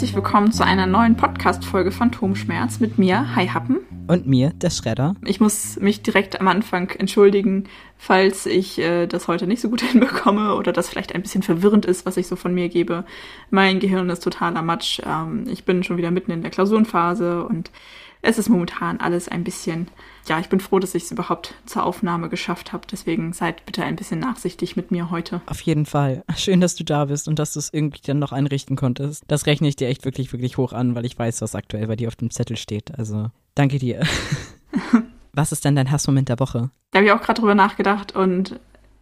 herzlich 0.00 0.16
willkommen 0.16 0.50
zu 0.50 0.64
einer 0.64 0.86
neuen 0.86 1.14
Podcast-Folge 1.14 1.90
Phantomschmerz 1.90 2.80
mit 2.80 2.96
mir, 2.96 3.36
Hi 3.36 3.48
Happen. 3.48 3.80
Und 4.06 4.26
mir, 4.26 4.48
der 4.48 4.70
Schredder. 4.70 5.14
Ich 5.26 5.40
muss 5.40 5.78
mich 5.78 6.00
direkt 6.00 6.40
am 6.40 6.48
Anfang 6.48 6.88
entschuldigen, 6.92 7.64
falls 7.98 8.46
ich 8.46 8.78
äh, 8.78 9.06
das 9.06 9.28
heute 9.28 9.46
nicht 9.46 9.60
so 9.60 9.68
gut 9.68 9.82
hinbekomme 9.92 10.54
oder 10.54 10.72
das 10.72 10.88
vielleicht 10.88 11.14
ein 11.14 11.20
bisschen 11.20 11.42
verwirrend 11.42 11.84
ist, 11.84 12.06
was 12.06 12.16
ich 12.16 12.28
so 12.28 12.36
von 12.36 12.54
mir 12.54 12.70
gebe. 12.70 13.04
Mein 13.50 13.78
Gehirn 13.78 14.08
ist 14.08 14.24
totaler 14.24 14.62
Matsch. 14.62 15.02
Ähm, 15.04 15.44
ich 15.50 15.66
bin 15.66 15.82
schon 15.82 15.98
wieder 15.98 16.10
mitten 16.10 16.30
in 16.30 16.40
der 16.40 16.50
Klausurenphase 16.50 17.44
und 17.44 17.70
es 18.22 18.38
ist 18.38 18.48
momentan 18.48 19.00
alles 19.00 19.28
ein 19.28 19.44
bisschen, 19.44 19.88
ja, 20.28 20.38
ich 20.40 20.48
bin 20.48 20.60
froh, 20.60 20.78
dass 20.78 20.94
ich 20.94 21.04
es 21.04 21.10
überhaupt 21.10 21.54
zur 21.66 21.84
Aufnahme 21.84 22.28
geschafft 22.28 22.72
habe. 22.72 22.86
Deswegen 22.90 23.32
seid 23.32 23.64
bitte 23.66 23.82
ein 23.82 23.96
bisschen 23.96 24.20
nachsichtig 24.20 24.76
mit 24.76 24.90
mir 24.90 25.10
heute. 25.10 25.40
Auf 25.46 25.60
jeden 25.62 25.86
Fall. 25.86 26.24
Schön, 26.36 26.60
dass 26.60 26.74
du 26.74 26.84
da 26.84 27.06
bist 27.06 27.28
und 27.28 27.38
dass 27.38 27.54
du 27.54 27.58
es 27.58 27.72
irgendwie 27.72 28.02
dann 28.04 28.18
noch 28.18 28.32
einrichten 28.32 28.76
konntest. 28.76 29.24
Das 29.28 29.46
rechne 29.46 29.68
ich 29.68 29.76
dir 29.76 29.88
echt 29.88 30.04
wirklich, 30.04 30.32
wirklich 30.32 30.56
hoch 30.58 30.72
an, 30.72 30.94
weil 30.94 31.06
ich 31.06 31.18
weiß, 31.18 31.40
was 31.42 31.54
aktuell 31.54 31.86
bei 31.86 31.96
dir 31.96 32.08
auf 32.08 32.16
dem 32.16 32.30
Zettel 32.30 32.56
steht. 32.56 32.98
Also 32.98 33.30
danke 33.54 33.78
dir. 33.78 34.02
was 35.32 35.52
ist 35.52 35.64
denn 35.64 35.76
dein 35.76 35.90
Hassmoment 35.90 36.28
der 36.28 36.38
Woche? 36.38 36.70
Da 36.90 36.98
habe 36.98 37.06
ich 37.06 37.12
auch 37.12 37.22
gerade 37.22 37.40
drüber 37.40 37.54
nachgedacht 37.54 38.14
und 38.14 38.58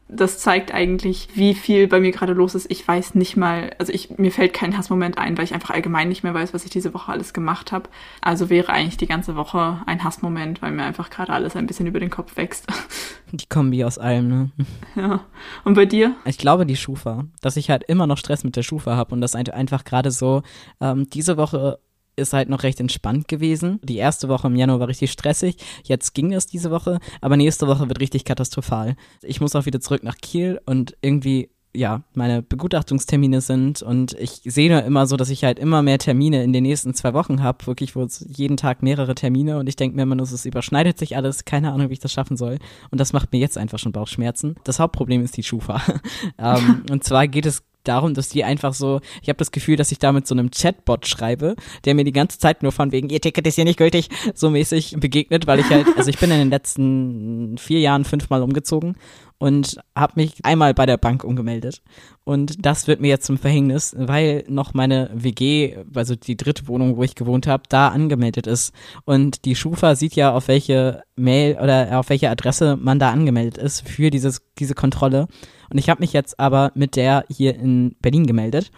das 0.08 0.38
zeigt 0.38 0.72
eigentlich, 0.72 1.28
wie 1.34 1.54
viel 1.54 1.86
bei 1.86 2.00
mir 2.00 2.12
gerade 2.12 2.32
los 2.32 2.54
ist. 2.54 2.70
Ich 2.70 2.86
weiß 2.86 3.14
nicht 3.14 3.36
mal, 3.36 3.74
also 3.78 3.92
ich, 3.92 4.18
mir 4.18 4.32
fällt 4.32 4.54
kein 4.54 4.76
Hassmoment 4.76 5.18
ein, 5.18 5.36
weil 5.36 5.44
ich 5.44 5.52
einfach 5.52 5.70
allgemein 5.70 6.08
nicht 6.08 6.22
mehr 6.22 6.32
weiß, 6.32 6.54
was 6.54 6.64
ich 6.64 6.70
diese 6.70 6.94
Woche 6.94 7.12
alles 7.12 7.34
gemacht 7.34 7.72
habe. 7.72 7.90
Also 8.22 8.48
wäre 8.48 8.72
eigentlich 8.72 8.96
die 8.96 9.06
ganze 9.06 9.36
Woche 9.36 9.82
ein 9.86 10.02
Hassmoment, 10.02 10.62
weil 10.62 10.72
mir 10.72 10.84
einfach 10.84 11.10
gerade 11.10 11.32
alles 11.32 11.56
ein 11.56 11.66
bisschen 11.66 11.86
über 11.86 12.00
den 12.00 12.10
Kopf 12.10 12.36
wächst. 12.36 12.66
Die 13.32 13.46
Kombi 13.46 13.84
aus 13.84 13.98
allem, 13.98 14.28
ne? 14.28 14.50
Ja. 14.96 15.20
Und 15.62 15.74
bei 15.74 15.84
dir? 15.84 16.14
Ich 16.24 16.38
glaube 16.38 16.64
die 16.64 16.76
Schufa, 16.76 17.26
dass 17.42 17.58
ich 17.58 17.68
halt 17.68 17.84
immer 17.84 18.06
noch 18.06 18.16
Stress 18.16 18.42
mit 18.42 18.56
der 18.56 18.62
Schufa 18.62 18.96
habe 18.96 19.14
und 19.14 19.20
das 19.20 19.34
einfach 19.34 19.84
gerade 19.84 20.10
so 20.10 20.42
ähm, 20.80 21.10
diese 21.10 21.36
Woche 21.36 21.78
ist 22.18 22.32
halt 22.32 22.48
noch 22.48 22.62
recht 22.62 22.80
entspannt 22.80 23.28
gewesen. 23.28 23.80
Die 23.82 23.96
erste 23.96 24.28
Woche 24.28 24.48
im 24.48 24.56
Januar 24.56 24.80
war 24.80 24.88
richtig 24.88 25.12
stressig. 25.12 25.56
Jetzt 25.84 26.14
ging 26.14 26.32
es 26.32 26.46
diese 26.46 26.70
Woche, 26.70 26.98
aber 27.20 27.36
nächste 27.36 27.66
Woche 27.66 27.88
wird 27.88 28.00
richtig 28.00 28.24
katastrophal. 28.24 28.96
Ich 29.22 29.40
muss 29.40 29.54
auch 29.56 29.66
wieder 29.66 29.80
zurück 29.80 30.02
nach 30.02 30.16
Kiel 30.16 30.60
und 30.66 30.96
irgendwie 31.00 31.50
ja, 31.74 32.02
meine 32.14 32.42
Begutachtungstermine 32.42 33.40
sind 33.40 33.82
und 33.82 34.14
ich 34.14 34.40
sehe 34.44 34.70
nur 34.70 34.82
immer 34.82 35.06
so, 35.06 35.16
dass 35.16 35.28
ich 35.28 35.44
halt 35.44 35.58
immer 35.58 35.82
mehr 35.82 35.98
Termine 35.98 36.42
in 36.42 36.52
den 36.52 36.62
nächsten 36.62 36.94
zwei 36.94 37.12
Wochen 37.14 37.42
habe, 37.42 37.66
wirklich 37.66 37.94
wo 37.94 38.02
es 38.02 38.24
jeden 38.28 38.56
Tag 38.56 38.82
mehrere 38.82 39.14
Termine 39.14 39.58
und 39.58 39.68
ich 39.68 39.76
denke 39.76 39.94
mir 39.94 40.02
immer 40.02 40.14
nur, 40.14 40.24
es 40.24 40.46
überschneidet 40.46 40.98
sich 40.98 41.14
alles, 41.16 41.44
keine 41.44 41.72
Ahnung, 41.72 41.90
wie 41.90 41.92
ich 41.92 41.98
das 42.00 42.12
schaffen 42.12 42.36
soll 42.36 42.58
und 42.90 42.98
das 42.98 43.12
macht 43.12 43.32
mir 43.32 43.38
jetzt 43.38 43.58
einfach 43.58 43.78
schon 43.78 43.92
Bauchschmerzen. 43.92 44.56
Das 44.64 44.80
Hauptproblem 44.80 45.22
ist 45.22 45.36
die 45.36 45.42
Schufa. 45.42 45.80
ähm, 46.38 46.84
und 46.90 47.04
zwar 47.04 47.28
geht 47.28 47.46
es 47.46 47.62
darum, 47.88 48.14
dass 48.14 48.28
die 48.28 48.44
einfach 48.44 48.74
so, 48.74 49.00
ich 49.22 49.28
habe 49.28 49.38
das 49.38 49.50
Gefühl, 49.50 49.76
dass 49.76 49.92
ich 49.92 49.98
da 49.98 50.12
mit 50.12 50.26
so 50.26 50.34
einem 50.34 50.50
Chatbot 50.50 51.06
schreibe, 51.06 51.56
der 51.84 51.94
mir 51.94 52.04
die 52.04 52.12
ganze 52.12 52.38
Zeit 52.38 52.62
nur 52.62 52.72
von 52.72 52.92
wegen, 52.92 53.08
ihr 53.08 53.20
Ticket 53.20 53.46
ist 53.46 53.56
hier 53.56 53.64
nicht 53.64 53.78
gültig, 53.78 54.08
so 54.34 54.50
mäßig 54.50 54.96
begegnet, 54.98 55.46
weil 55.46 55.60
ich 55.60 55.70
halt, 55.70 55.86
also 55.96 56.10
ich 56.10 56.18
bin 56.18 56.30
in 56.30 56.38
den 56.38 56.50
letzten 56.50 57.58
vier 57.58 57.80
Jahren 57.80 58.04
fünfmal 58.04 58.42
umgezogen 58.42 58.96
und 59.38 59.78
habe 59.94 60.14
mich 60.16 60.44
einmal 60.44 60.74
bei 60.74 60.84
der 60.84 60.96
Bank 60.96 61.22
umgemeldet. 61.22 61.82
Und 62.24 62.64
das 62.64 62.88
wird 62.88 63.00
mir 63.00 63.08
jetzt 63.08 63.26
zum 63.26 63.38
Verhängnis, 63.38 63.94
weil 63.96 64.44
noch 64.48 64.74
meine 64.74 65.10
WG, 65.14 65.76
also 65.94 66.16
die 66.16 66.36
dritte 66.36 66.66
Wohnung, 66.66 66.96
wo 66.96 67.04
ich 67.04 67.14
gewohnt 67.14 67.46
habe, 67.46 67.62
da 67.68 67.88
angemeldet 67.88 68.46
ist. 68.46 68.74
Und 69.04 69.44
die 69.44 69.54
Schufa 69.54 69.94
sieht 69.94 70.16
ja, 70.16 70.32
auf 70.32 70.48
welche 70.48 71.02
Mail 71.14 71.56
oder 71.62 71.98
auf 71.98 72.10
welche 72.10 72.30
Adresse 72.30 72.76
man 72.76 72.98
da 72.98 73.10
angemeldet 73.10 73.58
ist 73.58 73.88
für 73.88 74.10
dieses, 74.10 74.42
diese 74.58 74.74
Kontrolle. 74.74 75.28
Und 75.70 75.78
ich 75.78 75.88
habe 75.88 76.00
mich 76.00 76.12
jetzt 76.12 76.40
aber 76.40 76.72
mit 76.74 76.96
der 76.96 77.24
hier 77.28 77.54
in 77.54 77.94
Berlin 78.00 78.26
gemeldet. 78.26 78.72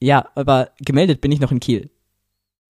Ja, 0.00 0.28
aber 0.34 0.70
gemeldet 0.80 1.20
bin 1.20 1.32
ich 1.32 1.40
noch 1.40 1.52
in 1.52 1.60
Kiel. 1.60 1.90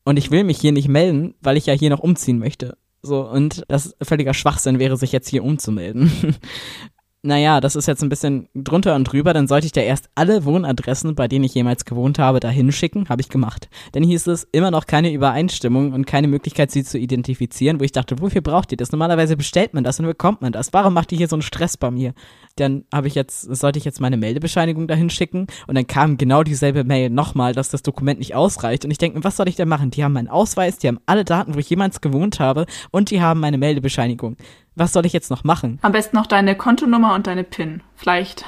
Und 0.04 0.16
ich 0.16 0.30
will 0.30 0.42
mich 0.42 0.58
hier 0.58 0.72
nicht 0.72 0.88
melden, 0.88 1.34
weil 1.40 1.56
ich 1.56 1.66
ja 1.66 1.74
hier 1.74 1.90
noch 1.90 2.00
umziehen 2.00 2.38
möchte. 2.38 2.76
So, 3.02 3.28
und 3.28 3.64
das 3.68 3.94
völliger 4.02 4.34
Schwachsinn 4.34 4.78
wäre, 4.78 4.96
sich 4.96 5.12
jetzt 5.12 5.28
hier 5.28 5.44
umzumelden. 5.44 6.10
naja, 7.22 7.60
das 7.60 7.74
ist 7.74 7.88
jetzt 7.88 8.02
ein 8.02 8.08
bisschen 8.08 8.48
drunter 8.54 8.94
und 8.94 9.04
drüber, 9.04 9.32
dann 9.34 9.48
sollte 9.48 9.66
ich 9.66 9.72
da 9.72 9.80
erst 9.80 10.08
alle 10.14 10.44
Wohnadressen, 10.44 11.16
bei 11.16 11.26
denen 11.26 11.44
ich 11.44 11.54
jemals 11.54 11.84
gewohnt 11.84 12.20
habe, 12.20 12.38
dahin 12.38 12.70
schicken. 12.70 13.08
Habe 13.08 13.20
ich 13.22 13.28
gemacht. 13.28 13.68
Dann 13.90 14.04
hieß 14.04 14.28
es 14.28 14.46
immer 14.52 14.70
noch 14.70 14.86
keine 14.86 15.12
Übereinstimmung 15.12 15.92
und 15.92 16.06
keine 16.06 16.28
Möglichkeit, 16.28 16.70
sie 16.70 16.84
zu 16.84 16.96
identifizieren, 16.96 17.80
wo 17.80 17.84
ich 17.84 17.90
dachte, 17.90 18.20
wofür 18.20 18.40
braucht 18.40 18.70
ihr 18.70 18.76
das? 18.76 18.92
Normalerweise 18.92 19.36
bestellt 19.36 19.74
man 19.74 19.82
das 19.82 19.98
und 19.98 20.06
bekommt 20.06 20.42
man 20.42 20.52
das. 20.52 20.72
Warum 20.72 20.94
macht 20.94 21.10
ihr 21.10 21.18
hier 21.18 21.26
so 21.26 21.34
einen 21.34 21.42
Stress 21.42 21.76
bei 21.76 21.90
mir? 21.90 22.14
Dann 22.54 22.84
habe 22.94 23.08
ich 23.08 23.16
jetzt, 23.16 23.42
sollte 23.42 23.80
ich 23.80 23.84
jetzt 23.84 24.00
meine 24.00 24.16
Meldebescheinigung 24.16 24.86
dahin 24.86 25.10
schicken 25.10 25.48
und 25.66 25.74
dann 25.74 25.88
kam 25.88 26.18
genau 26.18 26.44
dieselbe 26.44 26.84
Mail 26.84 27.10
nochmal, 27.10 27.52
dass 27.52 27.68
das 27.70 27.82
Dokument 27.82 28.20
nicht 28.20 28.36
ausreicht. 28.36 28.84
Und 28.84 28.92
ich 28.92 28.98
denke, 28.98 29.24
was 29.24 29.36
soll 29.36 29.48
ich 29.48 29.56
denn 29.56 29.68
machen? 29.68 29.90
Die 29.90 30.04
haben 30.04 30.12
meinen 30.12 30.28
Ausweis, 30.28 30.78
die 30.78 30.86
haben 30.86 31.00
alle 31.06 31.24
Daten, 31.24 31.56
wo 31.56 31.58
ich 31.58 31.68
jemals 31.68 32.00
gewohnt 32.00 32.38
habe 32.38 32.66
und 32.92 33.10
die 33.10 33.20
haben 33.20 33.40
meine 33.40 33.58
Meldebescheinigung 33.58 34.36
was 34.78 34.92
soll 34.92 35.06
ich 35.06 35.12
jetzt 35.12 35.30
noch 35.30 35.44
machen? 35.44 35.78
Am 35.82 35.92
besten 35.92 36.16
noch 36.16 36.26
deine 36.26 36.56
Kontonummer 36.56 37.14
und 37.14 37.26
deine 37.26 37.44
PIN. 37.44 37.82
Vielleicht. 37.96 38.44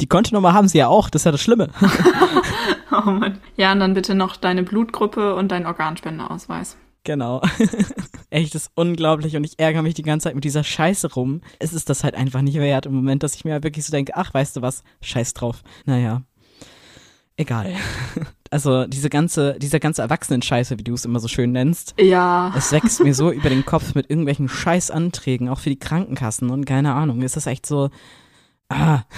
Die 0.00 0.06
Kontonummer 0.06 0.52
haben 0.52 0.68
sie 0.68 0.78
ja 0.78 0.88
auch, 0.88 1.10
das 1.10 1.22
ist 1.22 1.26
ja 1.26 1.32
das 1.32 1.40
Schlimme. 1.40 1.70
oh 2.92 3.10
Mann. 3.10 3.38
Ja, 3.56 3.72
und 3.72 3.80
dann 3.80 3.94
bitte 3.94 4.14
noch 4.14 4.36
deine 4.36 4.62
Blutgruppe 4.62 5.34
und 5.34 5.50
deinen 5.50 5.66
Organspendeausweis. 5.66 6.76
Genau. 7.04 7.40
Echt, 8.30 8.54
das 8.54 8.64
ist 8.66 8.72
unglaublich 8.74 9.36
und 9.36 9.44
ich 9.44 9.58
ärgere 9.58 9.82
mich 9.82 9.94
die 9.94 10.02
ganze 10.02 10.24
Zeit 10.24 10.34
mit 10.34 10.44
dieser 10.44 10.64
Scheiße 10.64 11.14
rum. 11.14 11.40
Es 11.58 11.72
ist 11.72 11.88
das 11.88 12.04
halt 12.04 12.14
einfach 12.14 12.42
nicht 12.42 12.58
wert 12.58 12.86
im 12.86 12.94
Moment, 12.94 13.22
dass 13.22 13.34
ich 13.34 13.44
mir 13.44 13.62
wirklich 13.62 13.86
so 13.86 13.90
denke, 13.90 14.12
ach, 14.14 14.34
weißt 14.34 14.56
du 14.56 14.62
was, 14.62 14.82
scheiß 15.00 15.32
drauf. 15.34 15.62
Naja. 15.86 16.22
Egal 17.36 17.74
also 18.50 18.86
diese 18.86 19.10
ganze, 19.10 19.56
diese 19.58 19.80
ganze 19.80 20.02
Erwachsenen-Scheiße, 20.02 20.78
wie 20.78 20.84
du 20.84 20.94
es 20.94 21.04
immer 21.04 21.20
so 21.20 21.28
schön 21.28 21.52
nennst. 21.52 21.94
Ja. 21.98 22.52
Es 22.56 22.72
wächst 22.72 23.02
mir 23.02 23.14
so 23.14 23.30
über 23.32 23.48
den 23.48 23.64
Kopf 23.64 23.94
mit 23.94 24.10
irgendwelchen 24.10 24.48
Scheißanträgen, 24.48 25.48
auch 25.48 25.60
für 25.60 25.70
die 25.70 25.78
Krankenkassen 25.78 26.50
und 26.50 26.64
keine 26.64 26.94
Ahnung. 26.94 27.22
Ist 27.22 27.36
das 27.36 27.46
echt 27.46 27.66
so, 27.66 27.90
ah. 28.68 29.00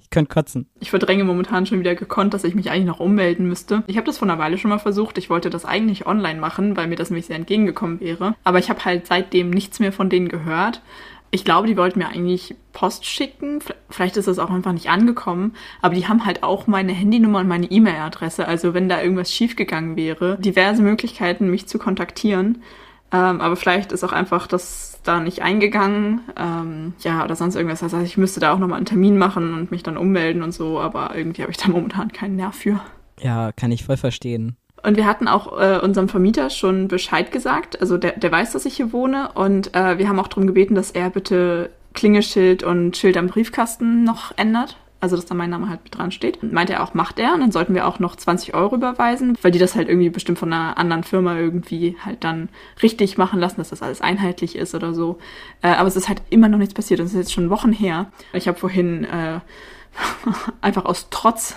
Ich 0.00 0.10
könnte 0.10 0.32
kotzen. 0.32 0.70
Ich 0.80 0.88
verdränge 0.88 1.24
momentan 1.24 1.66
schon 1.66 1.80
wieder 1.80 1.94
gekonnt, 1.94 2.32
dass 2.32 2.42
ich 2.42 2.54
mich 2.54 2.70
eigentlich 2.70 2.86
noch 2.86 2.98
ummelden 2.98 3.46
müsste. 3.46 3.84
Ich 3.88 3.98
habe 3.98 4.06
das 4.06 4.16
vor 4.16 4.26
einer 4.26 4.38
Weile 4.38 4.56
schon 4.56 4.70
mal 4.70 4.78
versucht. 4.78 5.18
Ich 5.18 5.28
wollte 5.28 5.50
das 5.50 5.66
eigentlich 5.66 6.06
online 6.06 6.40
machen, 6.40 6.78
weil 6.78 6.86
mir 6.86 6.96
das 6.96 7.10
nämlich 7.10 7.26
sehr 7.26 7.36
entgegengekommen 7.36 8.00
wäre. 8.00 8.34
Aber 8.42 8.58
ich 8.58 8.70
habe 8.70 8.82
halt 8.86 9.06
seitdem 9.06 9.50
nichts 9.50 9.80
mehr 9.80 9.92
von 9.92 10.08
denen 10.08 10.30
gehört. 10.30 10.80
Ich 11.30 11.44
glaube, 11.44 11.66
die 11.66 11.76
wollten 11.76 11.98
mir 11.98 12.08
eigentlich 12.08 12.54
Post 12.72 13.04
schicken. 13.04 13.60
Vielleicht 13.90 14.16
ist 14.16 14.28
das 14.28 14.38
auch 14.38 14.50
einfach 14.50 14.72
nicht 14.72 14.88
angekommen. 14.88 15.54
Aber 15.82 15.94
die 15.94 16.08
haben 16.08 16.24
halt 16.24 16.42
auch 16.42 16.66
meine 16.66 16.92
Handynummer 16.92 17.40
und 17.40 17.48
meine 17.48 17.70
E-Mail-Adresse. 17.70 18.48
Also 18.48 18.72
wenn 18.72 18.88
da 18.88 19.02
irgendwas 19.02 19.32
schiefgegangen 19.32 19.96
wäre, 19.96 20.38
diverse 20.38 20.82
Möglichkeiten, 20.82 21.50
mich 21.50 21.66
zu 21.66 21.78
kontaktieren. 21.78 22.62
Ähm, 23.12 23.40
aber 23.40 23.56
vielleicht 23.56 23.92
ist 23.92 24.04
auch 24.04 24.12
einfach 24.12 24.46
das 24.46 25.00
da 25.04 25.20
nicht 25.20 25.42
eingegangen. 25.42 26.20
Ähm, 26.36 26.94
ja, 27.00 27.24
oder 27.24 27.36
sonst 27.36 27.56
irgendwas. 27.56 27.82
Heißt, 27.82 27.94
ich 27.94 28.16
müsste 28.16 28.40
da 28.40 28.52
auch 28.52 28.58
nochmal 28.58 28.78
einen 28.78 28.86
Termin 28.86 29.18
machen 29.18 29.54
und 29.54 29.70
mich 29.70 29.82
dann 29.82 29.96
ummelden 29.96 30.42
und 30.42 30.52
so. 30.52 30.80
Aber 30.80 31.14
irgendwie 31.14 31.42
habe 31.42 31.50
ich 31.50 31.58
da 31.58 31.68
momentan 31.68 32.12
keinen 32.12 32.36
Nerv 32.36 32.56
für. 32.56 32.80
Ja, 33.20 33.52
kann 33.52 33.72
ich 33.72 33.84
voll 33.84 33.96
verstehen. 33.96 34.56
Und 34.82 34.96
wir 34.96 35.06
hatten 35.06 35.28
auch 35.28 35.58
äh, 35.58 35.78
unserem 35.78 36.08
Vermieter 36.08 36.50
schon 36.50 36.88
Bescheid 36.88 37.32
gesagt. 37.32 37.80
Also 37.80 37.98
der, 37.98 38.12
der 38.12 38.30
weiß, 38.30 38.52
dass 38.52 38.64
ich 38.64 38.76
hier 38.76 38.92
wohne. 38.92 39.30
Und 39.34 39.74
äh, 39.74 39.98
wir 39.98 40.08
haben 40.08 40.18
auch 40.18 40.28
darum 40.28 40.46
gebeten, 40.46 40.74
dass 40.74 40.90
er 40.90 41.10
bitte 41.10 41.70
Klingeschild 41.94 42.62
und 42.62 42.96
Schild 42.96 43.16
am 43.16 43.26
Briefkasten 43.26 44.04
noch 44.04 44.36
ändert. 44.36 44.76
Also, 45.00 45.14
dass 45.14 45.26
da 45.26 45.34
mein 45.34 45.50
Name 45.50 45.68
halt 45.68 45.84
mit 45.84 45.96
dran 45.96 46.10
steht. 46.10 46.42
Und 46.42 46.52
meinte 46.52 46.72
er 46.72 46.82
auch, 46.82 46.92
macht 46.92 47.20
er. 47.20 47.32
Und 47.32 47.40
dann 47.40 47.52
sollten 47.52 47.72
wir 47.74 47.86
auch 47.86 48.00
noch 48.00 48.16
20 48.16 48.54
Euro 48.54 48.74
überweisen, 48.74 49.38
weil 49.42 49.52
die 49.52 49.60
das 49.60 49.76
halt 49.76 49.88
irgendwie 49.88 50.10
bestimmt 50.10 50.40
von 50.40 50.52
einer 50.52 50.76
anderen 50.76 51.04
Firma 51.04 51.36
irgendwie 51.38 51.96
halt 52.04 52.24
dann 52.24 52.48
richtig 52.82 53.16
machen 53.16 53.38
lassen, 53.38 53.58
dass 53.58 53.70
das 53.70 53.82
alles 53.82 54.00
einheitlich 54.00 54.56
ist 54.56 54.74
oder 54.74 54.94
so. 54.94 55.18
Äh, 55.62 55.68
aber 55.68 55.86
es 55.86 55.94
ist 55.94 56.08
halt 56.08 56.22
immer 56.30 56.48
noch 56.48 56.58
nichts 56.58 56.74
passiert. 56.74 56.98
Das 56.98 57.12
ist 57.12 57.16
jetzt 57.16 57.32
schon 57.32 57.48
Wochen 57.48 57.72
her. 57.72 58.10
Ich 58.32 58.48
habe 58.48 58.58
vorhin 58.58 59.04
äh, 59.04 59.38
einfach 60.60 60.84
aus 60.84 61.08
Trotz 61.10 61.54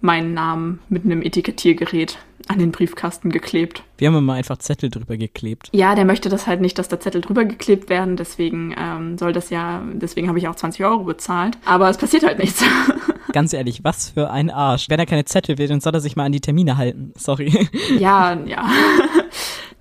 meinen 0.00 0.34
Namen 0.34 0.80
mit 0.88 1.04
einem 1.04 1.22
Etikettiergerät 1.22 2.18
an 2.48 2.58
den 2.58 2.72
Briefkasten 2.72 3.30
geklebt. 3.30 3.82
Wir 3.96 4.08
haben 4.08 4.16
immer 4.16 4.34
einfach 4.34 4.58
Zettel 4.58 4.90
drüber 4.90 5.16
geklebt. 5.16 5.68
Ja, 5.72 5.94
der 5.94 6.04
möchte 6.04 6.28
das 6.28 6.46
halt 6.46 6.60
nicht, 6.60 6.78
dass 6.78 6.88
da 6.88 7.00
Zettel 7.00 7.20
drüber 7.20 7.44
geklebt 7.44 7.88
werden. 7.88 8.16
Deswegen 8.16 8.74
ähm, 8.78 9.16
soll 9.18 9.32
das 9.32 9.50
ja, 9.50 9.82
deswegen 9.94 10.28
habe 10.28 10.38
ich 10.38 10.48
auch 10.48 10.54
20 10.54 10.84
Euro 10.84 11.04
bezahlt. 11.04 11.56
Aber 11.64 11.88
es 11.88 11.96
passiert 11.96 12.24
halt 12.24 12.38
nichts. 12.38 12.62
Ganz 13.32 13.52
ehrlich, 13.52 13.82
was 13.82 14.10
für 14.10 14.30
ein 14.30 14.50
Arsch. 14.50 14.88
Wenn 14.88 15.00
er 15.00 15.06
keine 15.06 15.24
Zettel 15.24 15.58
will, 15.58 15.68
dann 15.68 15.80
soll 15.80 15.94
er 15.94 16.00
sich 16.00 16.16
mal 16.16 16.24
an 16.24 16.32
die 16.32 16.40
Termine 16.40 16.76
halten. 16.76 17.12
Sorry. 17.16 17.68
Ja, 17.98 18.38
ja. 18.46 18.68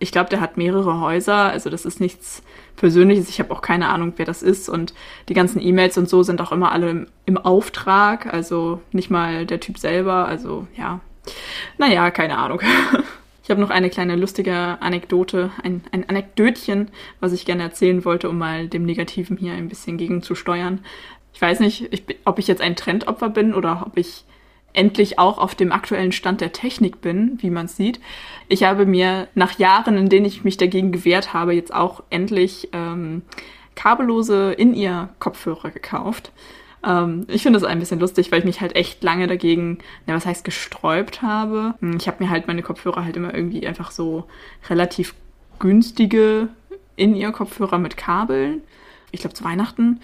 Ich 0.03 0.11
glaube, 0.11 0.29
der 0.29 0.41
hat 0.41 0.57
mehrere 0.57 0.99
Häuser. 0.99 1.35
Also 1.35 1.69
das 1.69 1.85
ist 1.85 2.01
nichts 2.01 2.43
Persönliches. 2.75 3.29
Ich 3.29 3.39
habe 3.39 3.51
auch 3.51 3.61
keine 3.61 3.87
Ahnung, 3.87 4.11
wer 4.17 4.25
das 4.25 4.43
ist. 4.43 4.67
Und 4.67 4.93
die 5.29 5.33
ganzen 5.33 5.61
E-Mails 5.61 5.97
und 5.97 6.09
so 6.09 6.23
sind 6.23 6.41
auch 6.41 6.51
immer 6.51 6.73
alle 6.73 6.89
im, 6.89 7.07
im 7.25 7.37
Auftrag. 7.37 8.31
Also 8.33 8.81
nicht 8.91 9.09
mal 9.09 9.45
der 9.45 9.61
Typ 9.61 9.79
selber. 9.79 10.27
Also 10.27 10.67
ja, 10.75 10.99
naja, 11.77 12.11
keine 12.11 12.37
Ahnung. 12.37 12.59
Ich 13.45 13.49
habe 13.49 13.59
noch 13.59 13.71
eine 13.71 13.89
kleine 13.89 14.15
lustige 14.15 14.77
Anekdote, 14.79 15.51
ein, 15.61 15.83
ein 15.91 16.07
Anekdötchen, 16.07 16.89
was 17.19 17.33
ich 17.33 17.43
gerne 17.43 17.63
erzählen 17.63 18.05
wollte, 18.05 18.29
um 18.29 18.37
mal 18.37 18.69
dem 18.69 18.85
Negativen 18.85 19.35
hier 19.35 19.51
ein 19.51 19.67
bisschen 19.67 19.97
gegenzusteuern. 19.97 20.79
Ich 21.33 21.41
weiß 21.41 21.59
nicht, 21.59 21.91
ich, 21.91 22.05
ob 22.23 22.39
ich 22.39 22.47
jetzt 22.47 22.61
ein 22.61 22.77
Trendopfer 22.77 23.27
bin 23.27 23.53
oder 23.53 23.83
ob 23.85 23.97
ich 23.97 24.23
endlich 24.73 25.19
auch 25.19 25.37
auf 25.37 25.55
dem 25.55 25.71
aktuellen 25.71 26.11
Stand 26.11 26.41
der 26.41 26.51
Technik 26.51 27.01
bin, 27.01 27.37
wie 27.41 27.49
man 27.49 27.67
sieht. 27.67 27.99
Ich 28.47 28.63
habe 28.63 28.85
mir 28.85 29.27
nach 29.35 29.57
Jahren, 29.59 29.97
in 29.97 30.09
denen 30.09 30.25
ich 30.25 30.43
mich 30.43 30.57
dagegen 30.57 30.91
gewehrt 30.91 31.33
habe, 31.33 31.53
jetzt 31.53 31.73
auch 31.73 32.03
endlich 32.09 32.69
ähm, 32.73 33.21
kabellose 33.75 34.53
In-Ear-Kopfhörer 34.53 35.69
gekauft. 35.71 36.31
Ähm, 36.85 37.25
ich 37.29 37.43
finde 37.43 37.59
das 37.59 37.67
ein 37.67 37.79
bisschen 37.79 37.99
lustig, 37.99 38.31
weil 38.31 38.39
ich 38.39 38.45
mich 38.45 38.61
halt 38.61 38.75
echt 38.75 39.03
lange 39.03 39.27
dagegen, 39.27 39.79
na, 40.05 40.15
was 40.15 40.25
heißt 40.25 40.43
gesträubt 40.43 41.21
habe. 41.21 41.75
Hm, 41.79 41.97
ich 41.97 42.07
habe 42.07 42.23
mir 42.23 42.29
halt 42.29 42.47
meine 42.47 42.63
Kopfhörer 42.63 43.05
halt 43.05 43.15
immer 43.15 43.33
irgendwie 43.33 43.65
einfach 43.65 43.91
so 43.91 44.25
relativ 44.69 45.13
günstige 45.59 46.49
In-Ear-Kopfhörer 46.95 47.77
mit 47.77 47.95
Kabeln. 47.95 48.61
Ich 49.11 49.21
glaube 49.21 49.35
zu 49.35 49.43
Weihnachten 49.43 49.99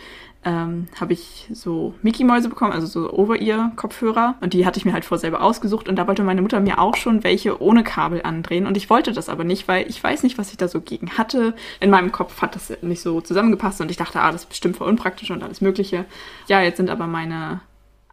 ähm, 0.45 0.87
habe 0.99 1.13
ich 1.13 1.49
so 1.51 1.93
Mickey-Mäuse 2.01 2.47
bekommen, 2.47 2.71
also 2.71 2.87
so 2.87 3.11
Over-Ear-Kopfhörer. 3.11 4.35
Und 4.39 4.53
die 4.53 4.65
hatte 4.65 4.79
ich 4.79 4.85
mir 4.85 4.93
halt 4.93 5.03
vor 5.03 5.17
selber 5.17 5.41
ausgesucht. 5.41 5.89
Und 5.89 5.97
da 5.97 6.07
wollte 6.07 6.23
meine 6.23 6.41
Mutter 6.41 6.59
mir 6.61 6.79
auch 6.79 6.95
schon 6.95 7.23
welche 7.23 7.61
ohne 7.61 7.83
Kabel 7.83 8.21
andrehen. 8.23 8.65
Und 8.65 8.77
ich 8.77 8.89
wollte 8.89 9.11
das 9.11 9.27
aber 9.27 9.43
nicht, 9.43 9.67
weil 9.67 9.87
ich 9.89 10.01
weiß 10.01 10.23
nicht, 10.23 10.37
was 10.37 10.51
ich 10.51 10.57
da 10.57 10.67
so 10.67 10.79
gegen 10.79 11.17
hatte. 11.17 11.53
In 11.81 11.89
meinem 11.89 12.11
Kopf 12.11 12.41
hat 12.41 12.55
das 12.55 12.71
nicht 12.81 13.01
so 13.01 13.19
zusammengepasst. 13.19 13.81
Und 13.81 13.91
ich 13.91 13.97
dachte, 13.97 14.21
ah, 14.21 14.31
das 14.31 14.43
ist 14.43 14.49
bestimmt 14.49 14.77
voll 14.77 14.87
unpraktisch 14.87 15.31
und 15.31 15.43
alles 15.43 15.59
Mögliche. 15.59 16.05
Ja, 16.47 16.61
jetzt 16.61 16.77
sind 16.77 16.89
aber 16.89 17.07
meine 17.07 17.59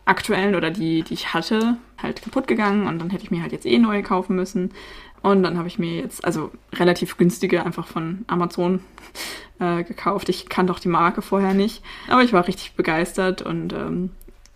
aktuellen 0.05 0.55
oder 0.55 0.71
die, 0.71 1.03
die 1.03 1.15
ich 1.15 1.35
hatte, 1.35 1.77
halt 2.03 2.23
kaputt 2.23 2.49
gegangen. 2.49 2.89
Und 2.89 2.99
dann 2.99 3.11
hätte 3.11 3.23
ich 3.23 3.31
mir 3.31 3.43
halt 3.43 3.53
jetzt 3.53 3.67
eh 3.67 3.79
neue 3.79 4.03
kaufen 4.03 4.35
müssen. 4.35 4.73
Und 5.23 5.43
dann 5.43 5.59
habe 5.59 5.69
ich 5.69 5.79
mir 5.79 5.97
jetzt, 5.97 6.25
also 6.25 6.51
relativ 6.75 7.17
günstige, 7.17 7.65
einfach 7.65 7.87
von 7.87 8.25
Amazon 8.27 8.81
äh, 9.59 9.85
gekauft. 9.85 10.29
Ich 10.29 10.49
kannte 10.49 10.73
doch 10.73 10.81
die 10.81 10.89
Marke 10.89 11.23
vorher 11.23 11.55
nicht, 11.55 11.83
aber 12.09 12.23
ich 12.23 12.33
war 12.33 12.47
richtig 12.47 12.75
begeistert 12.75 13.43
und 13.43 13.73
ähm, 13.73 14.11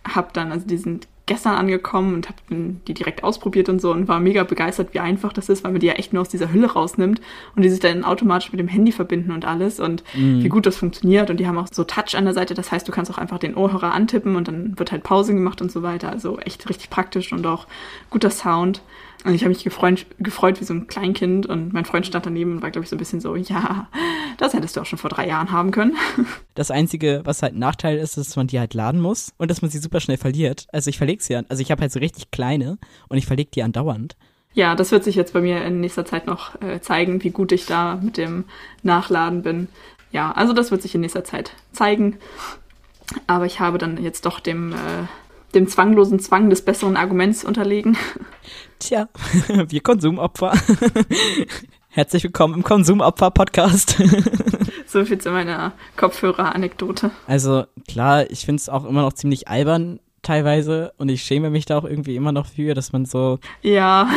habe 0.07 0.29
dann, 0.33 0.51
also 0.51 0.65
die 0.65 0.77
sind 0.77 1.07
gestern 1.31 1.55
angekommen 1.55 2.13
und 2.13 2.27
habe 2.27 2.39
die 2.49 2.93
direkt 2.93 3.23
ausprobiert 3.23 3.69
und 3.69 3.79
so 3.79 3.91
und 3.91 4.09
war 4.09 4.19
mega 4.19 4.43
begeistert, 4.43 4.93
wie 4.93 4.99
einfach 4.99 5.31
das 5.31 5.47
ist, 5.47 5.63
weil 5.63 5.71
man 5.71 5.79
die 5.79 5.87
ja 5.87 5.93
echt 5.93 6.11
nur 6.11 6.21
aus 6.21 6.29
dieser 6.29 6.51
Hülle 6.51 6.73
rausnimmt 6.73 7.21
und 7.55 7.61
die 7.61 7.69
sich 7.69 7.79
dann 7.79 8.03
automatisch 8.03 8.51
mit 8.51 8.59
dem 8.59 8.67
Handy 8.67 8.91
verbinden 8.91 9.31
und 9.31 9.45
alles 9.45 9.79
und 9.79 10.03
mhm. 10.13 10.43
wie 10.43 10.49
gut 10.49 10.65
das 10.65 10.75
funktioniert 10.75 11.29
und 11.29 11.39
die 11.39 11.47
haben 11.47 11.57
auch 11.57 11.67
so 11.71 11.85
Touch 11.85 12.15
an 12.15 12.25
der 12.25 12.33
Seite, 12.33 12.53
das 12.53 12.71
heißt, 12.71 12.85
du 12.85 12.91
kannst 12.91 13.11
auch 13.11 13.17
einfach 13.17 13.37
den 13.37 13.55
Ohrhörer 13.55 13.93
antippen 13.93 14.35
und 14.35 14.49
dann 14.49 14.77
wird 14.77 14.91
halt 14.91 15.03
Pause 15.03 15.33
gemacht 15.33 15.61
und 15.61 15.71
so 15.71 15.83
weiter, 15.83 16.09
also 16.09 16.37
echt 16.39 16.67
richtig 16.67 16.89
praktisch 16.89 17.31
und 17.31 17.45
auch 17.45 17.65
guter 18.09 18.29
Sound. 18.29 18.81
Und 19.23 19.35
ich 19.35 19.41
habe 19.41 19.49
mich 19.49 19.63
gefreut, 19.63 20.07
gefreut 20.17 20.59
wie 20.59 20.65
so 20.65 20.73
ein 20.73 20.87
Kleinkind 20.87 21.45
und 21.45 21.73
mein 21.73 21.85
Freund 21.85 22.07
stand 22.07 22.25
daneben 22.25 22.53
und 22.53 22.61
war, 22.63 22.71
glaube 22.71 22.85
ich, 22.85 22.89
so 22.89 22.95
ein 22.95 22.99
bisschen 22.99 23.21
so, 23.21 23.35
ja, 23.35 23.87
das 24.37 24.53
hättest 24.53 24.75
du 24.75 24.81
auch 24.81 24.85
schon 24.85 24.97
vor 24.97 25.11
drei 25.11 25.27
Jahren 25.27 25.51
haben 25.51 25.71
können. 25.71 25.95
Das 26.53 26.69
Einzige, 26.69 27.21
was 27.23 27.41
halt 27.41 27.55
ein 27.55 27.59
Nachteil 27.59 27.97
ist, 27.97 28.17
ist, 28.17 28.29
dass 28.29 28.35
man 28.35 28.47
die 28.47 28.59
halt 28.59 28.73
laden 28.73 28.99
muss 28.99 29.33
und 29.37 29.49
dass 29.49 29.61
man 29.61 29.71
sie 29.71 29.77
super 29.77 30.01
schnell 30.01 30.17
verliert. 30.17 30.67
Also 30.73 30.89
ich 30.89 30.97
verlege 30.97 31.23
sie 31.23 31.35
an, 31.35 31.45
also 31.47 31.61
ich 31.61 31.71
habe 31.71 31.81
halt 31.81 31.93
so 31.93 31.99
richtig 31.99 32.29
kleine 32.29 32.77
und 33.07 33.17
ich 33.17 33.25
verlege 33.25 33.49
die 33.51 33.63
andauernd. 33.63 34.17
Ja, 34.53 34.75
das 34.75 34.91
wird 34.91 35.05
sich 35.05 35.15
jetzt 35.15 35.33
bei 35.33 35.39
mir 35.39 35.63
in 35.63 35.79
nächster 35.79 36.05
Zeit 36.05 36.27
noch 36.27 36.61
äh, 36.61 36.81
zeigen, 36.81 37.23
wie 37.23 37.29
gut 37.29 37.53
ich 37.53 37.65
da 37.65 37.95
mit 38.01 38.17
dem 38.17 38.43
Nachladen 38.83 39.43
bin. 39.43 39.69
Ja, 40.11 40.33
also 40.33 40.51
das 40.51 40.71
wird 40.71 40.81
sich 40.81 40.93
in 40.93 41.01
nächster 41.01 41.23
Zeit 41.23 41.53
zeigen. 41.71 42.17
Aber 43.27 43.45
ich 43.45 43.59
habe 43.59 43.77
dann 43.77 44.01
jetzt 44.03 44.25
doch 44.25 44.39
dem, 44.41 44.73
äh, 44.73 45.05
dem 45.55 45.67
zwanglosen 45.67 46.19
Zwang 46.19 46.49
des 46.49 46.63
besseren 46.63 46.97
Arguments 46.97 47.45
unterlegen. 47.45 47.97
Tja, 48.79 49.07
wir 49.67 49.81
Konsumopfer. 49.81 50.53
Herzlich 51.89 52.23
willkommen 52.23 52.53
im 52.55 52.63
Konsumopfer-Podcast. 52.63 53.97
so 54.87 55.03
viel 55.05 55.17
zu 55.17 55.31
meiner 55.31 55.73
Kopfhörer-Anekdote. 55.97 57.11
Also 57.27 57.65
klar, 57.87 58.29
ich 58.31 58.45
finde 58.45 58.61
es 58.61 58.69
auch 58.69 58.85
immer 58.85 59.01
noch 59.01 59.13
ziemlich 59.13 59.47
albern 59.47 59.99
teilweise 60.21 60.93
und 60.97 61.09
ich 61.09 61.23
schäme 61.23 61.49
mich 61.49 61.65
da 61.65 61.77
auch 61.77 61.83
irgendwie 61.83 62.15
immer 62.15 62.31
noch 62.31 62.45
für, 62.45 62.73
dass 62.73 62.93
man 62.93 63.05
so. 63.05 63.39
Ja. 63.61 64.09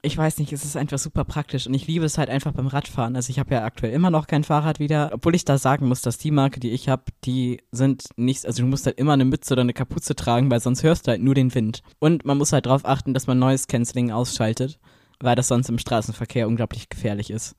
Ich 0.00 0.16
weiß 0.16 0.38
nicht, 0.38 0.52
es 0.52 0.64
ist 0.64 0.76
einfach 0.76 0.98
super 0.98 1.24
praktisch 1.24 1.66
und 1.66 1.74
ich 1.74 1.88
liebe 1.88 2.04
es 2.04 2.18
halt 2.18 2.30
einfach 2.30 2.52
beim 2.52 2.68
Radfahren. 2.68 3.16
Also 3.16 3.30
ich 3.30 3.40
habe 3.40 3.52
ja 3.52 3.64
aktuell 3.64 3.92
immer 3.92 4.10
noch 4.10 4.28
kein 4.28 4.44
Fahrrad 4.44 4.78
wieder, 4.78 5.10
obwohl 5.12 5.34
ich 5.34 5.44
da 5.44 5.58
sagen 5.58 5.88
muss, 5.88 6.02
dass 6.02 6.18
die 6.18 6.30
Marke, 6.30 6.60
die 6.60 6.70
ich 6.70 6.88
habe, 6.88 7.02
die 7.24 7.60
sind 7.72 8.04
nicht, 8.16 8.46
also 8.46 8.62
du 8.62 8.68
musst 8.68 8.86
halt 8.86 8.98
immer 8.98 9.14
eine 9.14 9.24
Mütze 9.24 9.54
oder 9.54 9.62
eine 9.62 9.72
Kapuze 9.72 10.14
tragen, 10.14 10.50
weil 10.52 10.60
sonst 10.60 10.84
hörst 10.84 11.06
du 11.06 11.10
halt 11.10 11.22
nur 11.22 11.34
den 11.34 11.52
Wind. 11.52 11.82
Und 11.98 12.24
man 12.24 12.38
muss 12.38 12.52
halt 12.52 12.66
darauf 12.66 12.84
achten, 12.84 13.12
dass 13.12 13.26
man 13.26 13.40
Noise 13.40 13.66
Cancelling 13.66 14.12
ausschaltet, 14.12 14.78
weil 15.18 15.34
das 15.34 15.48
sonst 15.48 15.68
im 15.68 15.78
Straßenverkehr 15.78 16.46
unglaublich 16.46 16.88
gefährlich 16.88 17.30
ist. 17.30 17.56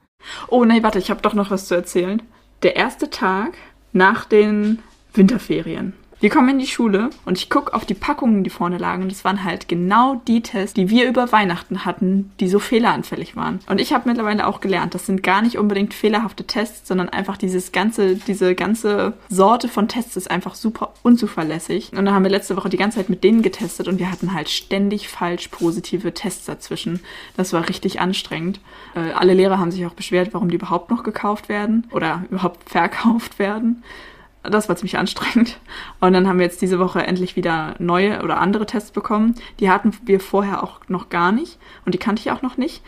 Oh 0.48 0.64
nein, 0.64 0.82
warte, 0.82 1.00
ich 1.00 1.10
habe 1.10 1.22
doch 1.22 1.34
noch 1.34 1.52
was 1.52 1.68
zu 1.68 1.76
erzählen. 1.76 2.22
Der 2.64 2.78
erste 2.78 3.10
Tag 3.10 3.58
nach 3.92 4.24
den 4.24 4.80
Winterferien. 5.14 5.94
Wir 6.22 6.30
kommen 6.30 6.50
in 6.50 6.60
die 6.60 6.68
Schule 6.68 7.12
und 7.24 7.38
ich 7.38 7.50
gucke 7.50 7.74
auf 7.74 7.86
die 7.86 7.94
Packungen, 7.94 8.44
die 8.44 8.50
vorne 8.50 8.78
lagen. 8.78 9.04
Und 9.04 9.12
das 9.12 9.24
waren 9.24 9.46
halt 9.46 9.70
genau 9.70 10.22
die 10.28 10.42
Tests, 10.42 10.74
die 10.74 10.90
wir 10.90 11.08
über 11.08 11.32
Weihnachten 11.32 11.86
hatten, 11.86 12.32
die 12.42 12.50
so 12.50 12.60
fehleranfällig 12.60 13.38
waren. 13.38 13.60
Und 13.70 13.80
ich 13.80 13.94
habe 13.94 14.10
mittlerweile 14.10 14.46
auch 14.46 14.60
gelernt, 14.60 14.94
das 14.94 15.06
sind 15.06 15.24
gar 15.24 15.42
nicht 15.42 15.58
unbedingt 15.58 15.94
fehlerhafte 15.94 16.44
Tests, 16.44 16.90
sondern 16.90 17.08
einfach 17.08 17.38
dieses 17.38 17.72
ganze, 17.72 18.16
diese 18.16 18.54
ganze 18.54 19.14
Sorte 19.30 19.70
von 19.70 19.88
Tests 19.88 20.18
ist 20.18 20.30
einfach 20.30 20.56
super 20.56 20.94
unzuverlässig. 21.04 21.94
Und 21.94 22.04
dann 22.04 22.14
haben 22.14 22.24
wir 22.24 22.32
letzte 22.32 22.58
Woche 22.58 22.68
die 22.68 22.78
ganze 22.78 22.98
Zeit 22.98 23.10
mit 23.10 23.24
denen 23.24 23.42
getestet 23.42 23.88
und 23.88 23.98
wir 23.98 24.12
hatten 24.12 24.34
halt 24.34 24.50
ständig 24.50 25.08
falsch 25.08 25.48
positive 25.48 26.14
Tests 26.14 26.46
dazwischen. 26.46 27.00
Das 27.38 27.54
war 27.54 27.70
richtig 27.70 28.02
anstrengend. 28.02 28.60
Äh, 28.94 29.14
alle 29.14 29.34
Lehrer 29.34 29.58
haben 29.58 29.72
sich 29.72 29.86
auch 29.86 29.94
beschwert, 29.94 30.34
warum 30.34 30.50
die 30.50 30.58
überhaupt 30.58 30.92
noch 30.92 31.04
gekauft 31.04 31.48
werden 31.48 31.88
oder 31.92 32.26
überhaupt 32.30 32.70
verkauft 32.70 33.40
werden 33.40 33.84
das 34.44 34.70
war 34.70 34.76
ziemlich 34.76 34.98
anstrengend. 34.98 35.60
Und 36.00 36.14
dann 36.14 36.28
haben 36.28 36.40
wir 36.40 36.46
jetzt 36.46 36.62
diese 36.62 36.80
Woche 36.80 37.06
endlich 37.06 37.36
wieder 37.36 37.76
neue 37.80 38.24
oder 38.24 38.40
andere 38.40 38.66
Tests 38.66 38.92
bekommen. 38.92 39.36
Die 39.60 39.70
hatten 39.70 39.92
wir 40.06 40.20
vorher 40.20 40.64
auch 40.64 40.80
noch 40.88 41.10
gar 41.10 41.32
nicht 41.32 41.58
und 41.86 41.94
die 41.94 42.00
kannte 42.00 42.22
ich 42.22 42.32
auch 42.32 42.42
noch 42.42 42.58
nicht. 42.58 42.82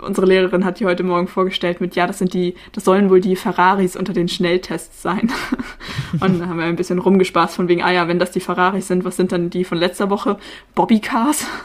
Unsere 0.00 0.26
Lehrerin 0.26 0.64
hat 0.64 0.78
die 0.78 0.86
heute 0.86 1.02
Morgen 1.02 1.26
vorgestellt 1.26 1.80
mit, 1.80 1.96
ja, 1.96 2.06
das 2.06 2.18
sind 2.18 2.32
die, 2.32 2.54
das 2.72 2.84
sollen 2.84 3.10
wohl 3.10 3.20
die 3.20 3.34
Ferraris 3.34 3.96
unter 3.96 4.12
den 4.12 4.28
Schnelltests 4.28 5.02
sein. 5.02 5.32
und 6.12 6.38
dann 6.38 6.48
haben 6.48 6.58
wir 6.58 6.66
ein 6.66 6.76
bisschen 6.76 7.00
rumgespaßt 7.00 7.56
von 7.56 7.66
wegen, 7.68 7.82
ah 7.82 7.90
ja, 7.90 8.06
wenn 8.06 8.20
das 8.20 8.30
die 8.30 8.40
Ferraris 8.40 8.86
sind, 8.86 9.04
was 9.04 9.16
sind 9.16 9.32
dann 9.32 9.50
die 9.50 9.64
von 9.64 9.78
letzter 9.78 10.10
Woche? 10.10 10.38
Bobbycars? 10.74 11.46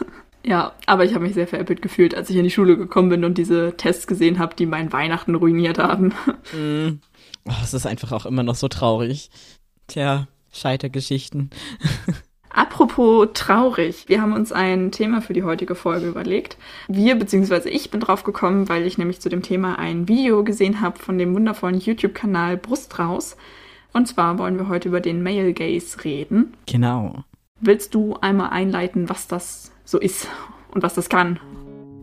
Ja, 0.46 0.72
aber 0.84 1.06
ich 1.06 1.14
habe 1.14 1.24
mich 1.24 1.32
sehr 1.32 1.46
veräppelt 1.46 1.80
gefühlt, 1.80 2.14
als 2.14 2.28
ich 2.28 2.36
in 2.36 2.44
die 2.44 2.50
Schule 2.50 2.76
gekommen 2.76 3.08
bin 3.08 3.24
und 3.24 3.38
diese 3.38 3.78
Tests 3.78 4.06
gesehen 4.06 4.38
habe, 4.38 4.54
die 4.54 4.66
mein 4.66 4.92
Weihnachten 4.92 5.34
ruiniert 5.34 5.78
haben. 5.78 6.12
Mm. 6.52 6.98
Oh, 7.46 7.52
es 7.62 7.74
ist 7.74 7.86
einfach 7.86 8.12
auch 8.12 8.26
immer 8.26 8.42
noch 8.42 8.54
so 8.54 8.68
traurig. 8.68 9.30
Tja, 9.86 10.28
Scheitergeschichten. 10.52 11.50
Apropos 12.54 13.30
traurig, 13.34 14.08
wir 14.08 14.22
haben 14.22 14.32
uns 14.32 14.52
ein 14.52 14.92
Thema 14.92 15.20
für 15.20 15.32
die 15.32 15.42
heutige 15.42 15.74
Folge 15.74 16.06
überlegt. 16.06 16.56
Wir, 16.86 17.16
beziehungsweise 17.16 17.68
ich 17.68 17.90
bin 17.90 17.98
drauf 17.98 18.22
gekommen, 18.22 18.68
weil 18.68 18.86
ich 18.86 18.96
nämlich 18.96 19.20
zu 19.20 19.28
dem 19.28 19.42
Thema 19.42 19.76
ein 19.76 20.06
Video 20.06 20.44
gesehen 20.44 20.80
habe 20.80 21.00
von 21.00 21.18
dem 21.18 21.34
wundervollen 21.34 21.80
YouTube-Kanal 21.80 22.56
Brust 22.56 22.96
raus. 23.00 23.36
Und 23.92 24.06
zwar 24.06 24.38
wollen 24.38 24.56
wir 24.56 24.68
heute 24.68 24.88
über 24.88 25.00
den 25.00 25.22
Male 25.22 25.52
Gaze 25.52 26.04
reden. 26.04 26.54
Genau. 26.66 27.24
Willst 27.60 27.92
du 27.94 28.16
einmal 28.20 28.50
einleiten, 28.50 29.08
was 29.08 29.26
das 29.26 29.72
so 29.84 29.98
ist 29.98 30.28
und 30.70 30.84
was 30.84 30.94
das 30.94 31.08
kann? 31.08 31.40